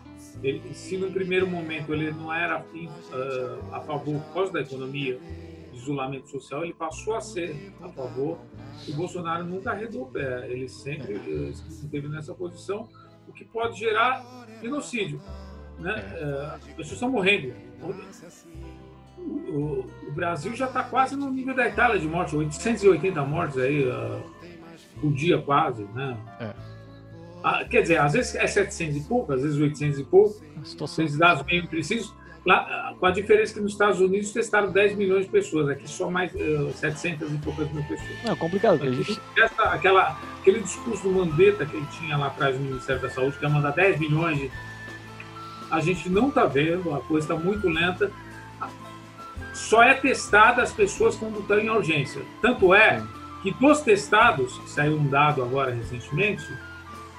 Ele, 0.42 0.74
se 0.74 0.96
no 0.96 1.10
primeiro 1.10 1.46
momento 1.46 1.92
ele 1.92 2.10
não 2.10 2.32
era 2.32 2.64
eh, 2.74 3.58
a 3.72 3.80
favor 3.80 4.20
por 4.22 4.34
causa 4.34 4.52
da 4.52 4.60
economia, 4.60 5.18
isolamento 5.72 6.28
social, 6.28 6.62
ele 6.64 6.74
passou 6.74 7.14
a 7.14 7.20
ser 7.20 7.72
a 7.80 7.88
favor. 7.88 8.38
O 8.88 8.92
Bolsonaro 8.94 9.44
nunca 9.44 9.70
arredou 9.72 10.02
o 10.02 10.06
pé, 10.06 10.46
ele 10.50 10.68
sempre 10.68 11.14
eh, 11.14 11.50
esteve 11.50 12.08
nessa 12.08 12.34
posição, 12.34 12.88
o 13.28 13.32
que 13.32 13.44
pode 13.44 13.78
gerar 13.78 14.24
genocídio. 14.60 15.20
Né? 15.78 15.94
Eh, 16.16 16.50
As 16.54 16.64
pessoas 16.64 16.92
estão 16.92 17.10
morrendo. 17.10 17.54
O, 19.18 19.50
o- 19.50 19.86
o 20.08 20.12
Brasil 20.12 20.54
já 20.54 20.66
está 20.66 20.82
quase 20.82 21.14
no 21.16 21.30
nível 21.30 21.54
da 21.54 21.68
Itália 21.68 21.98
de 21.98 22.06
morte, 22.08 22.34
880 22.36 23.24
mortes 23.24 23.58
aí 23.58 23.88
eh, 23.88 24.22
por 25.00 25.12
dia 25.12 25.40
quase. 25.40 25.84
Né? 25.84 26.16
É. 26.40 26.51
Quer 27.70 27.82
dizer, 27.82 27.98
às 27.98 28.12
vezes 28.12 28.34
é 28.34 28.46
700 28.46 28.96
e 28.96 29.00
pouco, 29.00 29.32
às 29.32 29.42
vezes 29.42 29.58
800 29.58 29.98
e 29.98 30.04
pouco, 30.04 30.40
esses 30.62 31.16
dados 31.16 31.42
bem 31.42 31.66
precisos, 31.66 32.14
lá, 32.44 32.94
com 32.98 33.06
a 33.06 33.10
diferença 33.10 33.54
que 33.54 33.60
nos 33.60 33.72
Estados 33.72 34.00
Unidos 34.00 34.32
testaram 34.32 34.70
10 34.70 34.96
milhões 34.96 35.24
de 35.24 35.30
pessoas, 35.30 35.68
aqui 35.68 35.88
só 35.88 36.10
mais 36.10 36.32
eh, 36.34 36.72
700 36.74 37.32
e 37.32 37.38
poucas 37.38 37.70
mil 37.72 37.82
pessoas. 37.84 38.24
não, 38.24 38.32
é 38.32 38.36
complicado, 38.36 38.78
porque 38.78 38.88
a 38.88 38.92
gente 38.92 39.20
Essa, 39.36 39.62
aquela, 39.64 40.18
aquele 40.40 40.60
discurso 40.60 41.02
do 41.04 41.10
Mandetta 41.10 41.64
que 41.64 41.76
ele 41.76 41.86
tinha 41.98 42.16
lá 42.16 42.28
atrás 42.28 42.58
no 42.58 42.64
Ministério 42.64 43.00
da 43.00 43.10
Saúde, 43.10 43.38
que 43.38 43.44
ia 43.44 43.50
mandar 43.50 43.70
10 43.70 43.98
milhões 43.98 44.38
de. 44.38 44.50
A 45.70 45.80
gente 45.80 46.08
não 46.10 46.28
está 46.28 46.44
vendo, 46.44 46.94
a 46.94 47.00
coisa 47.00 47.32
está 47.32 47.36
muito 47.36 47.68
lenta. 47.68 48.10
Só 49.54 49.82
é 49.82 49.94
testada 49.94 50.62
as 50.62 50.72
pessoas 50.72 51.16
quando 51.16 51.40
estão 51.40 51.58
em 51.58 51.70
urgência. 51.70 52.22
Tanto 52.40 52.74
é 52.74 53.02
que 53.42 53.52
dos 53.52 53.80
testados, 53.80 54.60
saiu 54.66 54.96
um 54.96 55.08
dado 55.08 55.42
agora 55.42 55.72
recentemente, 55.72 56.46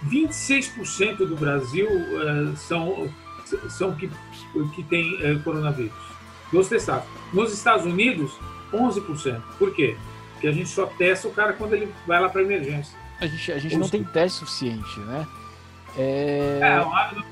26% 0.09 1.17
do 1.25 1.35
Brasil 1.35 1.87
eh, 1.89 2.55
são, 2.55 3.09
são 3.69 3.93
que, 3.95 4.09
que 4.75 4.83
tem 4.83 5.17
eh, 5.21 5.35
coronavírus. 5.43 5.91
Dos 6.51 6.67
testados. 6.69 7.07
Nos 7.33 7.51
Estados 7.53 7.85
Unidos, 7.85 8.31
11%. 8.71 9.41
Por 9.57 9.73
quê? 9.73 9.95
Porque 10.33 10.47
a 10.47 10.51
gente 10.51 10.69
só 10.69 10.85
testa 10.85 11.27
o 11.27 11.31
cara 11.31 11.53
quando 11.53 11.73
ele 11.73 11.91
vai 12.05 12.19
lá 12.21 12.29
para 12.29 12.41
emergência. 12.41 12.97
a 13.19 13.25
gente, 13.25 13.51
a 13.51 13.57
gente 13.59 13.77
não 13.77 13.89
tem 13.89 14.03
teste 14.03 14.39
suficiente, 14.39 14.99
né? 14.99 15.25
É, 15.95 16.59
É, 16.61 16.77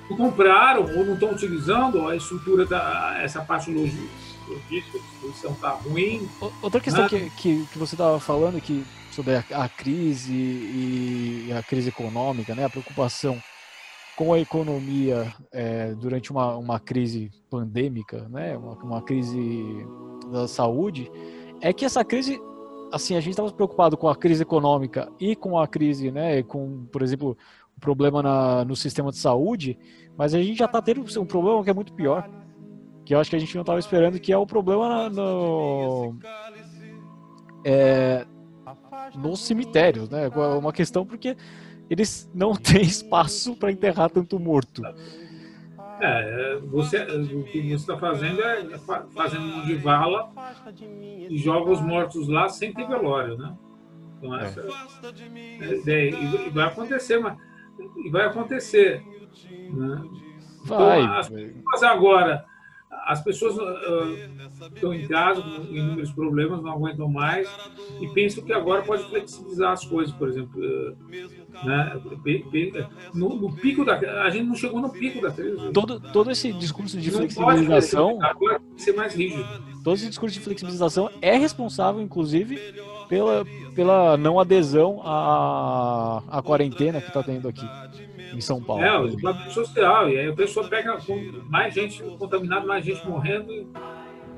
não 0.09 0.17
compraram 0.17 0.83
ou 0.83 1.03
não 1.05 1.15
estão 1.15 1.31
utilizando 1.31 2.07
a 2.07 2.15
estrutura 2.15 2.63
da 2.65 3.17
essa 3.21 3.41
parte 3.41 3.71
logística, 3.71 4.07
a 4.49 4.69
distribuição 4.69 5.51
está 5.51 5.69
ruim. 5.71 6.29
Outra 6.61 6.79
questão 6.79 7.05
Ah. 7.05 7.09
que, 7.09 7.29
que, 7.31 7.65
que 7.65 7.79
você 7.79 7.95
estava 7.95 8.19
falando 8.19 8.61
que 8.61 8.85
sobre 9.11 9.35
a, 9.35 9.43
a 9.51 9.69
crise 9.69 10.33
e 10.33 11.53
a 11.57 11.61
crise 11.61 11.89
econômica, 11.89 12.55
né? 12.55 12.65
A 12.65 12.69
preocupação 12.69 13.37
com 14.15 14.33
a 14.33 14.39
economia 14.39 15.33
é, 15.51 15.93
durante 15.95 16.31
uma, 16.31 16.55
uma 16.55 16.79
crise 16.79 17.31
pandêmica, 17.49 18.27
né? 18.29 18.57
Uma, 18.57 18.73
uma 18.75 19.01
crise 19.01 19.85
da 20.31 20.47
saúde, 20.47 21.11
é 21.59 21.73
que 21.73 21.85
essa 21.85 22.03
crise, 22.03 22.39
assim, 22.91 23.15
a 23.15 23.19
gente 23.19 23.31
estava 23.31 23.51
preocupado 23.51 23.97
com 23.97 24.07
a 24.07 24.15
crise 24.15 24.43
econômica 24.43 25.11
e 25.19 25.35
com 25.35 25.57
a 25.57 25.67
crise, 25.67 26.11
né? 26.11 26.43
Com, 26.43 26.85
por 26.85 27.01
exemplo, 27.01 27.37
o 27.75 27.79
problema 27.79 28.21
na, 28.21 28.65
no 28.65 28.75
sistema 28.75 29.11
de 29.11 29.17
saúde, 29.17 29.77
mas 30.17 30.33
a 30.33 30.41
gente 30.41 30.57
já 30.57 30.65
está 30.65 30.81
tendo 30.81 31.03
um 31.19 31.25
problema 31.25 31.63
que 31.63 31.69
é 31.69 31.73
muito 31.73 31.93
pior, 31.93 32.29
que 33.05 33.13
eu 33.13 33.19
acho 33.19 33.29
que 33.29 33.35
a 33.35 33.39
gente 33.39 33.55
não 33.55 33.61
estava 33.61 33.79
esperando, 33.79 34.19
que 34.19 34.31
é 34.31 34.37
o 34.37 34.45
problema 34.45 35.09
no, 35.09 36.15
é, 37.65 38.25
nos 39.15 39.39
cemitérios, 39.45 40.09
né? 40.09 40.25
É 40.33 40.39
uma 40.57 40.71
questão 40.73 41.05
porque 41.05 41.35
eles 41.89 42.29
não 42.33 42.53
têm 42.55 42.81
espaço 42.81 43.55
para 43.55 43.71
enterrar 43.71 44.09
tanto 44.09 44.39
morto. 44.39 44.81
É, 46.03 46.57
você, 46.63 46.97
o 47.03 47.43
que 47.43 47.61
você 47.61 47.75
está 47.75 47.95
fazendo 47.97 48.41
é 48.41 48.77
fa- 48.79 49.05
fazendo 49.15 49.43
um 49.43 49.65
de 49.65 49.75
vala 49.75 50.31
e 51.29 51.37
joga 51.37 51.71
os 51.71 51.79
mortos 51.81 52.27
lá 52.27 52.49
sem 52.49 52.73
ter 52.73 52.87
velório, 52.87 53.37
né? 53.37 53.55
Então, 54.17 54.35
É. 54.35 54.45
essa 54.45 54.61
é 54.61 55.75
ideia. 55.75 56.09
E, 56.15 56.49
vai 56.49 56.65
acontecer, 56.67 57.19
mas 57.19 57.37
e 58.03 58.09
vai 58.09 58.25
acontecer. 58.25 59.03
Né? 59.71 60.03
Vai. 60.65 61.01
Então, 61.01 61.17
as- 61.17 61.29
Mas 61.65 61.83
agora, 61.83 62.45
as 63.05 63.21
pessoas 63.21 63.57
ah, 63.57 64.69
estão 64.73 64.93
em 64.93 65.07
casa 65.07 65.41
com 65.41 65.63
inúmeros 65.73 66.11
problemas, 66.11 66.61
não 66.61 66.71
aguentam 66.71 67.07
mais 67.07 67.49
e 67.99 68.07
pensam 68.09 68.43
que 68.43 68.53
agora 68.53 68.81
pode 68.83 69.03
flexibilizar 69.09 69.71
as 69.71 69.85
coisas, 69.85 70.13
por 70.13 70.29
exemplo. 70.29 70.61
ah, 71.55 71.65
né? 71.65 72.89
No, 73.13 73.35
no 73.35 73.55
pico 73.55 73.83
da 73.85 73.97
a 74.23 74.29
gente 74.29 74.45
não 74.45 74.55
chegou 74.55 74.81
no 74.81 74.89
pico 74.89 75.21
da 75.21 75.31
crise. 75.31 75.71
todo, 75.73 75.99
todo 76.11 76.31
esse 76.31 76.51
discurso 76.53 76.97
de 76.97 77.11
Não 77.11 77.17
flexibilização, 77.19 78.21
agora 78.21 78.59
tem 78.59 78.75
que 78.75 78.81
ser 78.81 78.93
mais 78.93 79.15
rígido. 79.15 79.45
todo 79.83 79.95
esse 79.95 80.09
discurso 80.09 80.33
de 80.33 80.41
flexibilização 80.41 81.09
é 81.21 81.37
responsável, 81.37 82.01
inclusive, 82.01 82.57
pela, 83.07 83.45
pela 83.75 84.17
não 84.17 84.39
adesão 84.39 85.01
à, 85.03 86.23
à 86.29 86.41
quarentena 86.41 87.01
que 87.01 87.07
está 87.07 87.23
tendo 87.23 87.47
aqui 87.47 87.65
em 88.33 88.41
São 88.41 88.61
Paulo. 88.61 88.83
É, 88.83 88.99
o 88.99 89.07
isolamento 89.07 89.51
social. 89.51 90.09
E 90.09 90.17
aí 90.17 90.29
a 90.29 90.33
pessoa 90.33 90.67
pega 90.67 90.97
mais 91.49 91.73
gente 91.73 92.01
contaminada, 92.17 92.65
mais 92.65 92.85
gente 92.85 93.07
morrendo. 93.07 93.69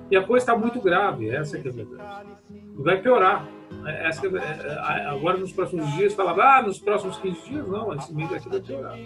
E, 0.10 0.16
a 0.16 0.24
coisa 0.24 0.44
está 0.44 0.58
muito 0.58 0.80
grave, 0.80 1.30
essa 1.30 1.58
é 1.58 1.60
a 1.60 1.64
verdade. 1.64 2.30
E 2.52 2.82
vai 2.82 3.02
piorar. 3.02 3.48
Essa, 3.86 4.28
é, 4.28 4.30
é, 4.30 5.08
agora, 5.08 5.38
nos 5.38 5.52
próximos 5.52 5.92
dias, 5.96 6.14
falava, 6.14 6.44
ah, 6.44 6.62
nos 6.62 6.80
próximos 6.80 7.18
15 7.18 7.50
dias, 7.50 7.68
não, 7.68 7.94
esse 7.96 8.14
mês 8.14 8.32
aqui 8.32 8.50
vai 8.50 8.62
piorar. 8.62 8.98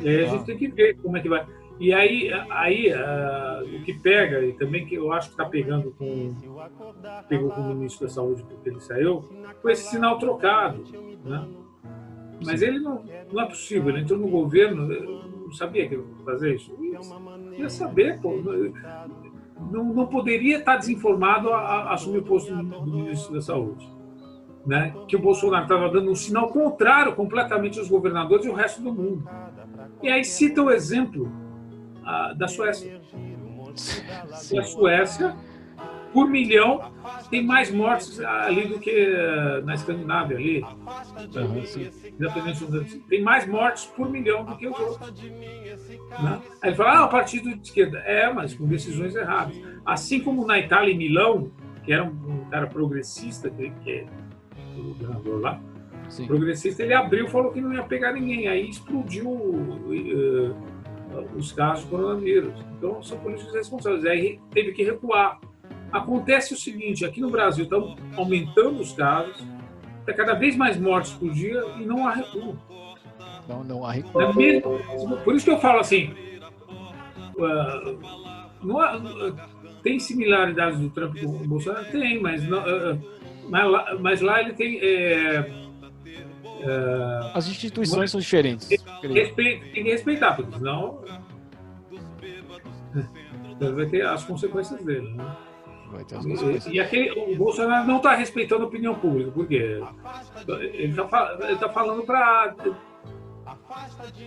E 0.00 0.08
aí 0.08 0.24
a 0.24 0.28
gente 0.28 0.44
tem 0.44 0.56
que 0.56 0.68
ver 0.68 0.96
como 0.98 1.16
é 1.16 1.20
que 1.20 1.28
vai. 1.28 1.44
E 1.80 1.92
aí, 1.92 2.30
aí 2.50 2.92
uh, 2.92 3.76
o 3.76 3.82
que 3.82 3.94
pega, 3.94 4.40
e 4.40 4.52
também 4.52 4.86
que 4.86 4.94
eu 4.94 5.12
acho 5.12 5.28
que 5.28 5.34
está 5.34 5.44
pegando 5.44 5.90
com. 5.98 6.32
pegou 7.28 7.50
com 7.50 7.60
o 7.60 7.74
ministro 7.74 8.06
da 8.06 8.12
Saúde 8.12 8.44
porque 8.44 8.68
ele 8.68 8.80
saiu, 8.80 9.28
foi 9.60 9.72
esse 9.72 9.90
sinal 9.90 10.18
trocado. 10.18 10.84
Né? 11.24 11.44
Mas 12.44 12.62
ele 12.62 12.78
não, 12.78 13.04
não 13.32 13.40
é 13.40 13.46
possível, 13.46 13.90
ele 13.90 14.00
entrou 14.00 14.18
no 14.18 14.28
governo, 14.28 14.86
não 15.52 15.52
sabia 15.52 15.88
que 15.88 15.94
ia 15.94 16.02
fazer 16.24 16.54
isso. 16.54 16.76
Ia, 17.56 17.68
saber, 17.68 18.20
pô. 18.20 18.34
Não, 19.70 19.84
não 19.84 20.06
poderia 20.06 20.58
estar 20.58 20.76
desinformado 20.76 21.52
a, 21.52 21.58
a 21.58 21.94
assumir 21.94 22.18
o 22.18 22.22
posto 22.22 22.52
do 22.54 22.86
ministro 22.86 23.34
da 23.34 23.40
Saúde. 23.40 23.88
Né? 24.66 24.94
Que 25.06 25.16
o 25.16 25.18
Bolsonaro 25.18 25.64
estava 25.64 25.88
dando 25.88 26.10
um 26.10 26.14
sinal 26.14 26.48
contrário 26.48 27.14
completamente 27.14 27.78
aos 27.78 27.88
governadores 27.88 28.46
e 28.46 28.48
o 28.48 28.54
resto 28.54 28.80
do 28.80 28.92
mundo. 28.92 29.28
E 30.02 30.08
aí 30.08 30.24
cita 30.24 30.62
o 30.62 30.70
exemplo 30.70 31.30
ah, 32.04 32.34
da 32.36 32.48
Suécia. 32.48 33.00
E 34.52 34.58
a 34.58 34.62
Suécia, 34.64 35.36
por 36.12 36.28
milhão, 36.28 36.92
tem 37.30 37.44
mais 37.44 37.70
mortes 37.70 38.20
ali 38.20 38.66
do 38.66 38.78
que 38.78 38.90
eh, 38.90 39.62
na 39.64 39.74
Escandinávia 39.74 40.36
ali. 40.36 40.62
Uhum, 40.62 41.62
tem 43.08 43.22
mais 43.22 43.46
mortes 43.46 43.86
por 43.86 44.10
milhão 44.10 44.44
do 44.44 44.56
que 44.56 44.68
os 44.68 44.78
outros. 44.78 45.22
Né? 45.22 46.40
Aí 46.60 46.70
ele 46.70 46.76
fala, 46.76 46.98
ah, 46.98 47.06
o 47.06 47.08
partido 47.08 47.54
de 47.54 47.62
esquerda. 47.62 47.98
É, 48.00 48.32
mas 48.32 48.54
com 48.54 48.66
decisões 48.66 49.14
erradas. 49.14 49.56
Assim 49.84 50.20
como 50.20 50.46
na 50.46 50.58
Itália, 50.58 50.92
em 50.92 50.98
Milão, 50.98 51.50
que 51.84 51.92
era 51.92 52.04
um, 52.04 52.44
cara 52.50 52.66
progressista, 52.66 53.50
que, 53.50 53.72
é 53.86 54.06
o 54.76 54.82
governador 54.82 55.40
lá, 55.40 55.60
Sim. 56.08 56.26
progressista, 56.26 56.82
ele 56.82 56.94
abriu 56.94 57.26
e 57.26 57.30
falou 57.30 57.50
que 57.50 57.60
não 57.60 57.72
ia 57.72 57.82
pegar 57.82 58.12
ninguém. 58.12 58.48
Aí 58.48 58.68
explodiu 58.68 59.28
uh, 59.28 60.54
os 61.36 61.52
casos 61.52 61.84
de 61.84 61.90
coronavírus. 61.90 62.54
Então, 62.76 63.02
são 63.02 63.18
políticos 63.18 63.54
responsáveis. 63.54 64.04
Aí 64.04 64.38
teve 64.50 64.72
que 64.72 64.84
recuar. 64.84 65.40
Acontece 65.92 66.54
o 66.54 66.56
seguinte: 66.56 67.04
aqui 67.04 67.20
no 67.20 67.30
Brasil 67.30 67.64
estão 67.64 67.94
aumentando 68.16 68.80
os 68.80 68.92
casos, 68.92 69.36
está 70.00 70.12
cada 70.14 70.34
vez 70.34 70.56
mais 70.56 70.78
mortes 70.78 71.12
por 71.12 71.30
dia 71.30 71.62
e 71.78 71.84
não 71.84 72.06
há 72.06 72.12
recuo. 72.12 72.56
Não, 73.48 73.62
não 73.62 73.84
há 73.84 73.92
recuo. 73.92 74.20
É 74.20 74.32
mesmo, 74.32 74.78
por 75.22 75.34
isso 75.34 75.44
que 75.44 75.50
eu 75.50 75.60
falo 75.60 75.80
assim: 75.80 76.14
uh, 77.36 78.80
há, 78.80 78.96
uh, 78.96 79.36
tem 79.82 79.98
similaridades 79.98 80.78
do 80.78 80.88
Trump 80.90 81.18
com 81.18 81.26
o 81.26 81.46
Bolsonaro? 81.46 81.84
Tem, 81.90 82.20
mas, 82.20 82.42
não, 82.48 82.60
uh, 82.60 82.98
mas, 83.50 83.70
lá, 83.70 83.96
mas 84.00 84.20
lá 84.20 84.40
ele 84.40 84.54
tem. 84.54 84.78
É, 84.80 85.62
as 87.34 87.48
instituições 87.48 88.12
são 88.12 88.20
diferentes. 88.20 88.68
Respeita, 89.02 89.64
tem 89.72 89.84
que 89.84 89.90
respeitar, 89.90 90.36
porque 90.36 90.56
senão 90.56 91.02
vai 93.74 93.86
ter 93.86 94.06
as 94.06 94.22
consequências 94.24 94.80
dele. 94.84 95.12
Né? 95.12 95.36
Vai 95.92 96.04
ter. 96.04 96.18
E, 96.24 96.74
e 96.74 96.80
aquele, 96.80 97.10
o 97.34 97.36
Bolsonaro 97.36 97.86
não 97.86 97.98
está 97.98 98.14
respeitando 98.14 98.64
a 98.64 98.66
opinião 98.66 98.94
pública, 98.94 99.30
porque 99.30 99.80
ele 100.74 100.90
está 100.90 101.36
tá 101.58 101.68
falando 101.68 102.02
para 102.02 102.54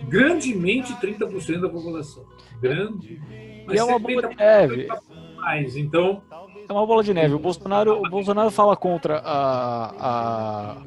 grandemente 0.08 0.94
30% 0.94 1.60
da 1.60 1.68
população. 1.68 2.24
Grande. 2.60 3.20
Mas 3.66 3.76
e 3.76 3.78
é 3.78 3.84
uma 3.84 3.98
bola 3.98 4.28
de 4.28 4.36
neve. 4.36 4.88
Mais, 5.36 5.76
então. 5.76 6.22
É 6.68 6.72
uma 6.72 6.86
bola 6.86 7.02
de 7.02 7.12
neve. 7.12 7.34
O 7.34 7.38
Bolsonaro, 7.38 8.00
o 8.00 8.08
Bolsonaro 8.08 8.50
fala 8.50 8.76
contra 8.76 9.18
a, 9.18 9.92
a 9.98 10.82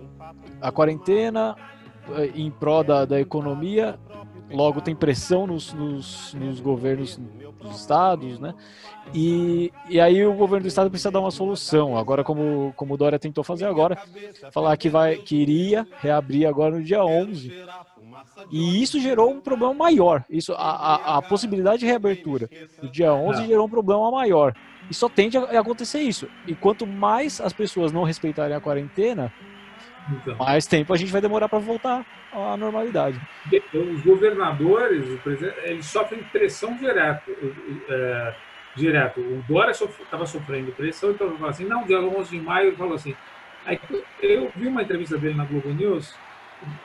a 0.62 0.72
quarentena 0.72 1.56
eh, 2.16 2.32
em 2.36 2.52
prol 2.52 2.84
da, 2.84 3.06
da 3.06 3.20
economia, 3.20 4.00
logo 4.52 4.82
tem 4.82 4.96
pressão 4.96 5.46
nos, 5.48 5.74
nos, 5.74 6.34
nos, 6.34 6.60
governos 6.60 7.20
dos 7.62 7.80
estados, 7.80 8.40
né? 8.40 8.54
E, 9.14 9.72
e 9.90 10.00
aí 10.00 10.26
o 10.26 10.34
governo 10.34 10.64
do 10.64 10.68
estado 10.68 10.90
precisa 10.90 11.12
dar 11.12 11.20
uma 11.20 11.32
solução. 11.32 11.98
Agora, 11.98 12.24
como, 12.24 12.74
como 12.76 12.94
o 12.94 12.98
Dória 12.98 13.20
tentou 13.20 13.44
fazer 13.44 13.66
agora, 13.66 13.98
falar 14.52 14.76
que, 14.78 14.90
vai, 14.90 15.18
que 15.18 15.36
iria 15.36 15.88
reabrir 16.00 16.46
agora 16.48 16.76
no 16.76 16.84
dia 16.84 17.04
11. 17.04 17.52
E 18.52 18.82
isso 18.82 19.00
gerou 19.00 19.32
um 19.32 19.42
problema 19.42 19.74
maior. 19.74 20.24
Isso, 20.30 20.54
a, 20.54 20.58
a, 20.58 21.18
a 21.18 21.22
possibilidade 21.22 21.80
de 21.80 21.86
reabertura 21.86 22.50
no 22.82 22.90
dia 22.90 23.14
11 23.14 23.48
gerou 23.48 23.66
um 23.66 23.70
problema 23.70 24.12
maior. 24.12 24.56
E 24.90 24.94
só 24.94 25.08
tende 25.08 25.38
a 25.38 25.60
acontecer 25.60 26.00
isso. 26.00 26.28
E 26.48 26.56
quanto 26.56 26.88
mais 26.88 27.40
as 27.40 27.54
pessoas 27.54 27.92
não 27.92 28.04
respeitarem 28.04 28.56
a 28.56 28.62
quarentena, 28.62 29.32
então. 30.10 30.36
Mais 30.36 30.66
tempo 30.66 30.94
a 30.94 30.98
gente 30.98 31.12
vai 31.12 31.22
demorar 31.22 31.50
para 31.50 31.60
voltar 31.60 32.06
à 32.32 32.58
normalidade. 32.58 33.20
Os 33.74 34.02
governadores, 34.02 35.06
eles 35.64 35.86
sofrem 35.86 36.24
pressão 36.24 36.76
direta. 36.78 37.24
É, 37.90 38.36
direto. 38.76 39.20
O 39.20 39.44
Dória 39.48 39.72
estava 39.72 40.26
sofrendo 40.26 40.72
pressão, 40.72 41.12
então 41.12 41.28
ele 41.28 41.38
falou 41.38 41.50
assim, 41.50 41.66
não, 41.66 41.84
dia 41.84 42.00
11 42.00 42.30
de 42.30 42.44
maio, 42.44 42.68
ele 42.68 42.78
falou 42.78 42.96
assim. 42.96 43.16
Aí, 43.66 43.80
eu 44.22 44.52
vi 44.56 44.68
uma 44.68 44.82
entrevista 44.82 45.18
dele 45.18 45.36
na 45.36 45.46
Globo 45.46 45.70
News, 45.70 46.16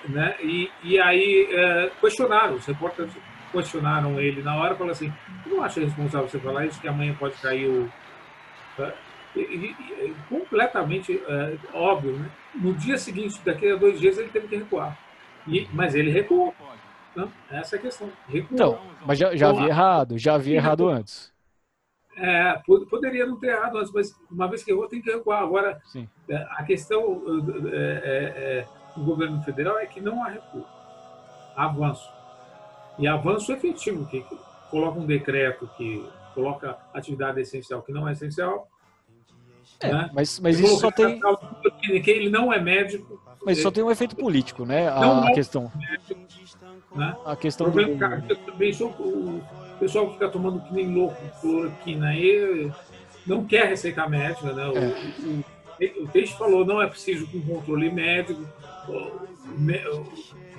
né, 0.08 0.34
e, 0.40 0.70
e 0.82 0.98
aí 1.00 1.48
é, 1.50 1.90
questionaram, 2.00 2.54
os 2.54 2.66
repórteres 2.66 3.12
questionaram 3.52 4.20
ele 4.20 4.42
na 4.42 4.56
hora, 4.56 4.74
falaram 4.74 4.92
assim, 4.92 5.12
não 5.46 5.62
acha 5.62 5.80
responsável 5.80 6.28
você 6.28 6.38
falar 6.38 6.66
isso, 6.66 6.80
que 6.80 6.88
amanhã 6.88 7.14
pode 7.14 7.34
cair 7.36 7.68
o 7.68 7.90
completamente 10.28 11.20
é, 11.26 11.58
óbvio, 11.72 12.16
né? 12.18 12.30
No 12.54 12.74
dia 12.74 12.96
seguinte, 12.96 13.40
daqui 13.44 13.70
a 13.70 13.76
dois 13.76 13.98
dias, 13.98 14.18
ele 14.18 14.28
teve 14.28 14.48
que 14.48 14.56
recuar. 14.56 14.98
E, 15.46 15.68
mas 15.72 15.94
ele 15.94 16.10
recuou. 16.10 16.54
Não, 17.14 17.30
essa 17.50 17.76
é 17.76 17.78
a 17.78 17.82
questão. 17.82 18.10
Recuou. 18.28 18.52
Então, 18.52 18.78
mas 19.06 19.18
já, 19.18 19.34
já 19.36 19.50
havia 19.50 19.68
errado, 19.68 20.18
já 20.18 20.34
havia 20.34 20.56
errado 20.56 20.88
antes. 20.88 21.32
É, 22.16 22.62
poderia 22.88 23.26
não 23.26 23.38
ter 23.38 23.48
errado 23.48 23.78
antes, 23.78 23.92
mas 23.92 24.14
uma 24.30 24.48
vez 24.48 24.62
que 24.62 24.70
errou, 24.70 24.86
tem 24.88 25.02
que 25.02 25.10
recuar. 25.10 25.42
Agora, 25.42 25.80
Sim. 25.84 26.08
É, 26.28 26.36
a 26.50 26.62
questão 26.62 27.22
é, 27.72 27.76
é, 27.76 28.58
é, 28.58 28.66
do 28.96 29.04
governo 29.04 29.42
federal 29.42 29.78
é 29.78 29.86
que 29.86 30.00
não 30.00 30.22
há 30.24 30.28
recuo, 30.28 30.64
há 31.56 31.64
avanço. 31.64 32.08
E 32.98 33.08
avanço 33.08 33.52
efetivo, 33.52 34.06
que 34.06 34.24
coloca 34.70 34.98
um 34.98 35.06
decreto 35.06 35.68
que 35.76 36.08
coloca 36.34 36.78
atividade 36.92 37.40
essencial 37.40 37.82
que 37.82 37.92
não 37.92 38.08
é 38.08 38.12
essencial, 38.12 38.68
é, 39.84 39.92
né? 39.92 40.10
mas, 40.12 40.40
mas 40.40 40.58
isso 40.58 40.76
só 40.78 40.90
tem. 40.90 41.20
Ele 42.06 42.30
não 42.30 42.52
é 42.52 42.60
médico. 42.60 43.20
Mas 43.44 43.60
só 43.60 43.70
tem 43.70 43.84
um 43.84 43.90
efeito 43.90 44.16
político, 44.16 44.64
né? 44.64 44.88
A, 44.88 45.28
a 45.28 45.32
questão. 45.32 45.70
Médico, 45.76 46.20
né? 46.94 47.16
A 47.26 47.36
questão. 47.36 47.68
O 47.68 47.72
problema, 47.72 48.16
do... 48.20 48.36
também 48.36 48.72
sou, 48.72 48.88
o 48.88 49.42
pessoal 49.78 50.06
que 50.06 50.12
fica 50.14 50.28
tomando 50.28 50.60
que 50.60 50.72
nem 50.72 50.94
louco 50.94 51.16
cloroquina 51.40 52.08
aí 52.08 52.70
não 53.26 53.44
quer 53.44 53.68
receita 53.68 54.08
médica, 54.08 54.52
né? 54.52 54.66
O, 54.66 54.78
é. 54.78 56.00
o, 56.00 56.04
o 56.04 56.08
texto 56.08 56.38
falou 56.38 56.64
não 56.64 56.80
é 56.80 56.86
preciso 56.86 57.26
com 57.26 57.40
controle 57.42 57.90
médico, 57.90 58.42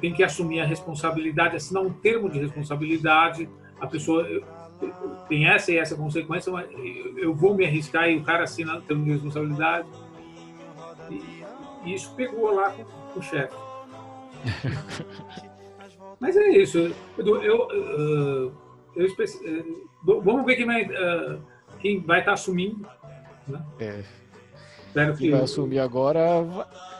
tem 0.01 0.13
que 0.13 0.23
assumir 0.23 0.59
a 0.59 0.65
responsabilidade, 0.65 1.55
assinar 1.55 1.83
um 1.83 1.91
termo 1.91 2.29
de 2.29 2.39
responsabilidade. 2.39 3.49
A 3.79 3.87
pessoa 3.87 4.27
tem 5.27 5.47
essa 5.47 5.71
e 5.71 5.77
essa 5.77 5.95
consequência, 5.95 6.51
mas 6.51 6.67
eu 7.17 7.33
vou 7.33 7.53
me 7.53 7.65
arriscar 7.65 8.09
e 8.09 8.17
o 8.17 8.23
cara 8.23 8.43
assina 8.43 8.81
tendo 8.87 9.03
responsabilidade. 9.03 9.87
E, 11.09 11.21
e 11.85 11.93
isso 11.93 12.13
pegou 12.15 12.53
lá 12.53 12.71
com, 12.71 12.83
com 12.83 13.19
o 13.19 13.23
chefe. 13.23 13.55
mas 16.19 16.35
é 16.35 16.49
isso. 16.49 16.93
Eu, 17.17 17.41
eu, 17.41 17.71
eu, 17.71 18.53
eu 18.95 20.21
vamos 20.21 20.45
ver 20.45 20.55
quem 20.55 20.65
vai, 20.65 20.89
quem 21.79 21.99
vai 22.01 22.19
estar 22.19 22.33
assumindo. 22.33 22.87
Né? 23.47 23.65
É. 23.79 24.03
Espero 24.87 25.13
que 25.13 25.19
quem 25.19 25.31
vai 25.31 25.41
assumir 25.41 25.79
agora 25.79 26.19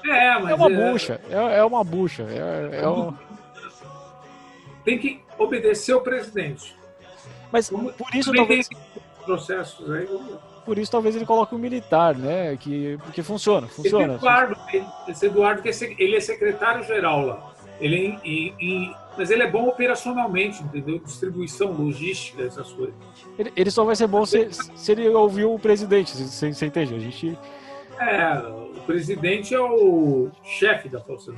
é, 0.07 0.39
mas 0.39 0.51
é 0.51 0.55
uma 0.55 0.71
é, 0.71 0.91
bucha. 0.91 1.21
É, 1.29 1.57
é 1.57 1.63
uma 1.63 1.83
bucha. 1.83 2.23
É, 2.23 2.81
é 2.81 2.89
um... 2.89 3.13
Tem 4.83 4.99
que 4.99 5.21
obedecer 5.37 5.93
ao 5.93 6.01
presidente. 6.01 6.75
Mas 7.55 7.69
por 7.69 8.13
isso 8.13 8.33
talvez. 8.33 8.67
Processos 9.23 9.89
aí. 9.89 10.07
Por 10.65 10.77
isso 10.77 10.91
talvez 10.91 11.15
ele 11.15 11.25
coloque 11.25 11.55
um 11.55 11.57
militar, 11.57 12.15
né? 12.15 12.57
Que, 12.57 12.97
porque 13.03 13.23
funciona, 13.23 13.67
funciona. 13.67 14.15
Esse 14.15 14.15
Eduardo, 14.15 14.57
esse 15.07 15.25
Eduardo 15.25 15.61
ele 15.97 16.17
é 16.17 16.19
secretário-geral 16.19 17.25
lá. 17.25 17.53
Ele 17.79 18.07
é, 18.07 18.27
e, 18.27 18.53
e, 18.59 18.95
mas 19.17 19.29
ele 19.31 19.43
é 19.43 19.49
bom 19.49 19.69
operacionalmente, 19.69 20.61
entendeu? 20.61 20.99
Distribuição, 20.99 21.71
logística, 21.71 22.43
essas 22.43 22.71
coisas. 22.73 22.93
Ele, 23.37 23.53
ele 23.55 23.71
só 23.71 23.85
vai 23.85 23.95
ser 23.95 24.07
bom 24.07 24.25
se, 24.25 24.49
se 24.51 24.91
ele 24.91 25.07
ouvir 25.09 25.45
o 25.45 25.57
presidente, 25.57 26.15
você, 26.15 26.49
entende? 26.49 26.93
A 26.93 26.99
gente. 26.99 27.39
É, 27.99 28.33
o 28.37 28.81
presidente 28.85 29.55
é 29.55 29.61
o 29.61 30.29
chefe 30.43 30.89
da 30.89 30.99
força, 30.99 31.33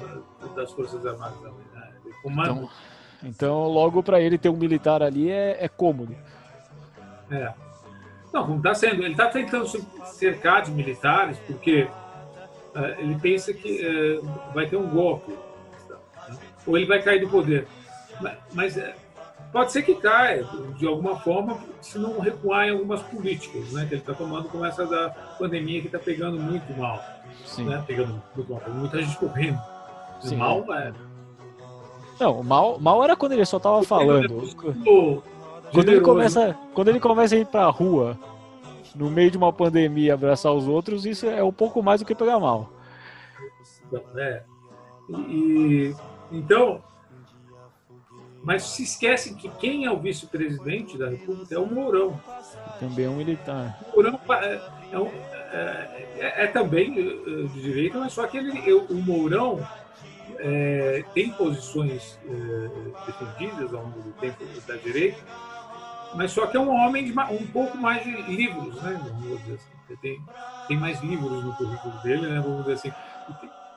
das 0.55 0.71
Forças 0.71 1.05
Armadas 1.05 1.37
também, 1.39 1.65
né? 1.73 1.91
Ele 2.03 2.15
comanda. 2.23 2.51
Então... 2.51 2.96
Então, 3.23 3.67
logo 3.67 4.03
para 4.03 4.21
ele 4.21 4.37
ter 4.37 4.49
um 4.49 4.57
militar 4.57 5.01
ali 5.01 5.29
é, 5.29 5.57
é 5.59 5.67
cômodo. 5.67 6.15
É. 7.31 7.53
Não, 8.33 8.45
como 8.45 8.57
está 8.57 8.73
sendo. 8.73 9.03
Ele 9.03 9.11
está 9.11 9.27
tentando 9.27 9.67
se 9.67 9.85
cercar 10.05 10.63
de 10.63 10.71
militares 10.71 11.37
porque 11.47 11.87
uh, 12.75 12.99
ele 12.99 13.17
pensa 13.19 13.53
que 13.53 13.81
uh, 13.85 14.53
vai 14.53 14.67
ter 14.67 14.77
um 14.77 14.89
golpe. 14.89 15.31
Né? 15.31 16.37
Ou 16.65 16.77
ele 16.77 16.85
vai 16.85 17.01
cair 17.01 17.21
do 17.21 17.29
poder. 17.29 17.67
Mas, 18.21 18.37
mas 18.53 18.77
uh, 18.77 18.93
pode 19.51 19.71
ser 19.71 19.81
que 19.81 19.95
caia, 19.95 20.45
de 20.77 20.85
alguma 20.85 21.19
forma, 21.19 21.57
se 21.81 21.97
não 21.97 22.19
recuar 22.19 22.67
em 22.67 22.71
algumas 22.71 23.01
políticas 23.01 23.71
né, 23.71 23.85
que 23.85 23.95
ele 23.95 24.01
está 24.01 24.13
tomando, 24.13 24.49
como 24.49 24.65
essa 24.65 24.85
da 24.85 25.09
pandemia 25.39 25.81
que 25.81 25.87
está 25.87 25.99
pegando 25.99 26.39
muito 26.39 26.77
mal. 26.77 27.03
Sim. 27.45 27.65
Né, 27.65 27.83
pegando 27.87 28.21
muito 28.35 28.51
mal. 28.51 28.61
Muita 28.69 29.01
gente 29.01 29.17
correndo. 29.17 29.59
Sim. 30.21 30.35
Mal 30.35 30.65
é. 30.73 30.93
Não, 32.19 32.43
mal, 32.43 32.79
mal 32.79 33.03
era 33.03 33.15
quando 33.15 33.33
ele 33.33 33.45
só 33.45 33.59
tava 33.59 33.83
falando. 33.83 34.43
Quando 35.71 35.89
ele 35.89 36.01
começa, 36.01 36.57
quando 36.73 36.87
ele 36.87 36.99
começa 36.99 37.35
a 37.35 37.39
ir 37.39 37.45
pra 37.45 37.65
rua, 37.67 38.17
no 38.95 39.09
meio 39.09 39.29
de 39.29 39.37
uma 39.37 39.53
pandemia, 39.53 40.13
abraçar 40.13 40.53
os 40.53 40.67
outros, 40.67 41.05
isso 41.05 41.27
é 41.27 41.43
um 41.43 41.51
pouco 41.51 41.83
mais 41.83 41.99
do 41.99 42.05
que 42.05 42.15
pegar 42.15 42.39
mal. 42.39 42.71
É. 44.15 44.43
E, 45.09 45.95
então, 46.31 46.81
mas 48.43 48.63
se 48.63 48.83
esquecem 48.83 49.35
que 49.35 49.49
quem 49.49 49.85
é 49.85 49.91
o 49.91 49.99
vice-presidente 49.99 50.97
da 50.97 51.09
República 51.09 51.53
é 51.53 51.59
o 51.59 51.65
Mourão. 51.65 52.19
Também 52.79 53.05
é 53.05 53.09
um 53.09 53.17
militar. 53.17 53.79
O 53.91 53.97
Mourão 53.97 54.19
é, 54.29 54.61
é, 54.91 56.07
é, 56.17 56.43
é 56.43 56.47
também 56.47 56.93
eh, 56.97 57.47
de 57.47 57.61
direita, 57.61 57.99
mas 57.99 58.13
só 58.13 58.25
que 58.25 58.37
ele, 58.37 58.73
o 58.73 58.95
Mourão 58.95 59.59
é, 60.39 61.03
tem 61.13 61.31
posições 61.31 62.19
é, 62.25 63.05
defendidas 63.05 63.73
ao 63.73 63.83
longo 63.83 64.01
do 64.01 64.11
tempo 64.13 64.43
da 64.67 64.75
direita, 64.75 65.19
mas 66.15 66.31
só 66.31 66.47
que 66.47 66.57
é 66.57 66.59
um 66.59 66.69
homem 66.69 67.05
de 67.05 67.19
um 67.19 67.47
pouco 67.47 67.77
mais 67.77 68.03
de 68.03 68.11
livros, 68.11 68.81
né? 68.81 68.99
Vamos 69.03 69.39
dizer 69.41 69.55
assim. 69.55 69.77
Tem, 70.01 70.21
tem 70.67 70.77
mais 70.77 71.01
livros 71.01 71.43
no 71.43 71.53
currículo 71.55 71.93
dele, 72.03 72.27
né? 72.27 72.41
Vamos 72.41 72.65
dizer 72.65 72.73
assim. 72.73 72.91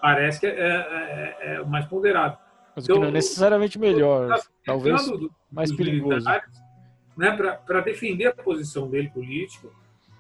Parece 0.01 0.41
que 0.41 0.47
é, 0.47 0.51
é, 0.51 1.37
é, 1.41 1.55
é 1.55 1.65
mais 1.65 1.85
ponderado. 1.87 2.39
Mas 2.75 2.85
então, 2.85 2.97
que 2.97 3.03
não 3.03 3.09
é 3.09 3.13
necessariamente 3.13 3.79
melhor, 3.79 4.29
tá 4.29 4.43
talvez 4.65 5.07
do, 5.07 5.31
mais 5.51 5.75
perigoso. 5.75 6.27
Né, 7.17 7.37
Para 7.67 7.81
defender 7.81 8.27
a 8.27 8.33
posição 8.33 8.89
dele 8.89 9.11
política, 9.11 9.69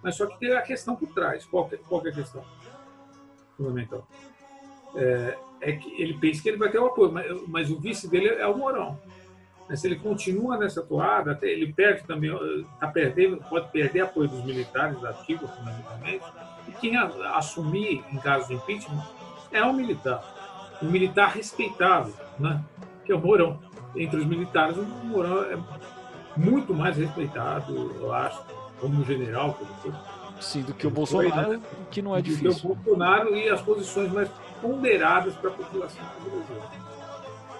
mas 0.02 0.16
só 0.16 0.26
que 0.26 0.38
tem 0.38 0.52
a 0.52 0.62
questão 0.62 0.96
por 0.96 1.08
trás. 1.14 1.44
Qual, 1.46 1.70
qual 1.88 2.04
é 2.06 2.10
a 2.10 2.12
questão 2.12 2.44
fundamental? 3.56 4.06
É, 4.96 5.38
é 5.60 5.72
que 5.72 6.00
ele 6.00 6.14
pensa 6.14 6.42
que 6.42 6.48
ele 6.48 6.58
vai 6.58 6.70
ter 6.70 6.78
o 6.78 6.86
apoio, 6.86 7.12
mas, 7.12 7.26
mas 7.48 7.70
o 7.70 7.78
vice 7.78 8.08
dele 8.08 8.28
é 8.28 8.46
o 8.46 8.56
Mourão. 8.56 8.98
Mas 9.68 9.80
se 9.80 9.86
ele 9.86 9.96
continua 9.96 10.58
nessa 10.58 10.82
toada, 10.82 11.38
ele 11.42 11.72
perde 11.72 12.02
também, 12.04 12.30
tá 12.80 12.88
perdendo, 12.88 13.36
pode 13.48 13.70
perder 13.70 14.00
apoio 14.00 14.28
dos 14.28 14.44
militares 14.44 15.02
ativos, 15.04 15.48
fundamentalmente, 15.50 16.24
e 16.66 16.72
quem 16.72 16.96
assumir 16.96 18.02
em 18.10 18.18
caso 18.18 18.48
de 18.48 18.54
impeachment 18.54 19.00
é 19.52 19.64
um 19.64 19.72
militar, 19.72 20.78
um 20.82 20.90
militar 20.90 21.30
respeitável, 21.30 22.14
né? 22.38 22.64
que 23.04 23.12
é 23.12 23.14
o 23.14 23.20
Mourão. 23.20 23.60
Entre 23.94 24.18
os 24.18 24.26
militares, 24.26 24.76
o 24.76 24.82
Mourão 24.82 25.42
é 25.44 25.58
muito 26.36 26.74
mais 26.74 26.96
respeitado, 26.96 27.74
eu 28.00 28.12
acho, 28.12 28.42
como 28.80 29.04
general, 29.04 29.54
como 29.54 29.94
Sim, 30.40 30.62
do 30.62 30.72
que 30.72 30.86
o 30.86 30.90
Bolsonaro, 30.90 31.50
né? 31.50 31.60
que 31.90 32.00
não 32.00 32.16
é 32.16 32.22
difícil. 32.22 32.50
Do 32.50 32.60
que 32.60 32.66
o 32.66 32.74
Bolsonaro 32.74 33.36
e 33.36 33.48
as 33.48 33.60
posições 33.60 34.10
mais 34.10 34.28
ponderadas 34.60 35.34
para 35.36 35.50
a 35.50 35.54
população 35.54 36.04
brasileira. 36.04 36.90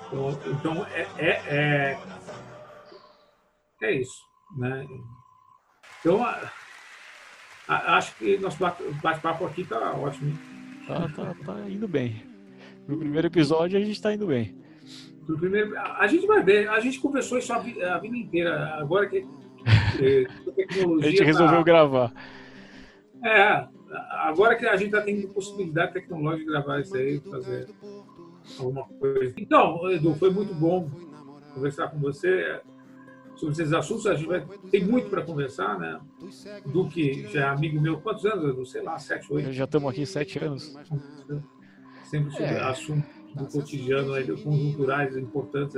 Então, 0.07 0.39
então 0.51 0.87
é, 0.87 1.07
é, 1.19 1.31
é, 1.49 1.99
é, 3.83 3.93
isso. 3.95 4.21
Né? 4.57 4.87
Então, 6.01 6.25
a, 6.25 6.51
a, 7.69 7.97
acho 7.97 8.15
que 8.17 8.37
nosso 8.39 8.59
bate-papo 9.03 9.47
aqui 9.47 9.63
está 9.63 9.93
ótimo. 9.93 10.37
Tá, 10.87 11.09
tá, 11.15 11.35
tá 11.45 11.61
indo 11.69 11.87
bem. 11.87 12.25
No 12.89 12.99
primeiro 12.99 13.29
episódio 13.29 13.79
a 13.79 13.81
gente 13.81 13.93
está 13.93 14.13
indo 14.13 14.27
bem. 14.27 14.59
No 15.29 15.39
primeiro, 15.39 15.79
a 15.79 16.07
gente 16.09 16.27
vai 16.27 16.43
ver. 16.43 16.69
A 16.69 16.81
gente 16.81 16.99
conversou 16.99 17.39
isso 17.39 17.53
a, 17.53 17.57
a 17.57 17.99
vida 17.99 18.17
inteira. 18.17 18.75
Agora 18.81 19.09
que, 19.09 19.21
que 19.97 20.27
a 20.49 20.53
tecnologia. 20.53 21.07
a 21.07 21.11
gente 21.11 21.23
resolveu 21.23 21.59
tá, 21.59 21.65
gravar. 21.65 22.13
É, 23.25 23.69
agora 23.93 24.57
que 24.57 24.67
a 24.67 24.77
gente 24.77 24.95
está 24.95 25.03
tendo 25.03 25.29
possibilidade 25.29 25.93
tecnológica 25.93 26.45
de 26.45 26.51
gravar 26.51 26.81
isso 26.81 26.97
aí, 26.97 27.21
fazer 27.21 27.69
alguma 28.59 28.85
coisa. 28.85 29.35
Então, 29.37 29.91
Edu, 29.91 30.15
foi 30.15 30.31
muito 30.31 30.55
bom 30.55 30.89
conversar 31.55 31.89
com 31.89 31.99
você 31.99 32.61
sobre 33.37 33.53
esses 33.53 33.73
assuntos. 33.73 34.07
A 34.07 34.15
gente 34.15 34.29
vai, 34.29 34.47
tem 34.71 34.85
muito 34.85 35.09
para 35.09 35.23
conversar, 35.23 35.79
né? 35.79 36.01
Do 36.67 36.89
que 36.89 37.27
já 37.29 37.41
é 37.41 37.49
amigo 37.49 37.81
meu, 37.81 38.01
quantos 38.01 38.25
anos, 38.25 38.51
Edu? 38.51 38.67
Sei 38.67 38.83
lá, 38.83 38.99
sete, 38.99 39.33
oito. 39.33 39.53
Já 39.53 39.65
estamos 39.65 39.91
aqui 39.91 40.07
sete 40.07 40.43
anos. 40.43 40.77
Sempre 42.05 42.31
sobre 42.33 42.47
é. 42.47 42.61
assuntos 42.63 43.21
do 43.35 43.47
cotidiano, 43.47 44.13
aí, 44.15 44.27
conjunturais 44.43 45.17
importantes, 45.17 45.77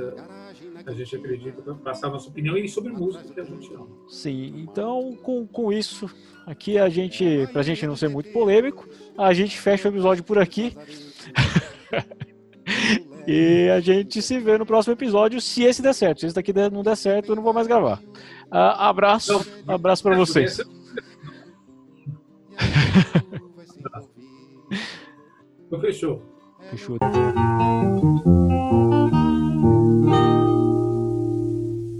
a 0.85 0.91
gente 0.91 1.15
acredita, 1.15 1.61
para 1.61 1.75
passar 1.75 2.07
a 2.07 2.11
nossa 2.11 2.29
opinião 2.29 2.57
e 2.57 2.67
sobre 2.67 2.91
música 2.91 3.23
que 3.23 3.39
a 3.39 3.43
gente 3.43 3.73
ama. 3.73 3.87
Sim, 4.07 4.53
então 4.57 5.15
com, 5.21 5.45
com 5.45 5.71
isso, 5.71 6.09
aqui 6.45 6.77
a 6.77 6.89
gente, 6.89 7.47
para 7.51 7.61
a 7.61 7.63
gente 7.63 7.85
não 7.85 7.95
ser 7.95 8.09
muito 8.09 8.31
polêmico, 8.31 8.87
a 9.17 9.33
gente 9.33 9.59
fecha 9.59 9.87
o 9.87 9.91
episódio 9.91 10.23
por 10.23 10.37
aqui. 10.37 10.75
E 13.25 13.69
a 13.69 13.79
gente 13.79 14.21
se 14.21 14.37
vê 14.37 14.57
no 14.57 14.65
próximo 14.65 14.93
episódio, 14.93 15.39
se 15.39 15.63
esse 15.63 15.81
der 15.81 15.93
certo. 15.93 16.19
Se 16.19 16.25
esse 16.25 16.35
daqui 16.35 16.51
não 16.53 16.83
der 16.83 16.97
certo, 16.97 17.31
eu 17.31 17.35
não 17.37 17.43
vou 17.43 17.53
mais 17.53 17.67
gravar. 17.67 17.99
Uh, 18.51 18.75
abraço, 18.77 19.45
abraço 19.67 20.03
para 20.03 20.15
vocês. 20.15 20.59
Então, 25.73 25.81
fechou. 25.81 26.21
Fechou. 26.69 26.99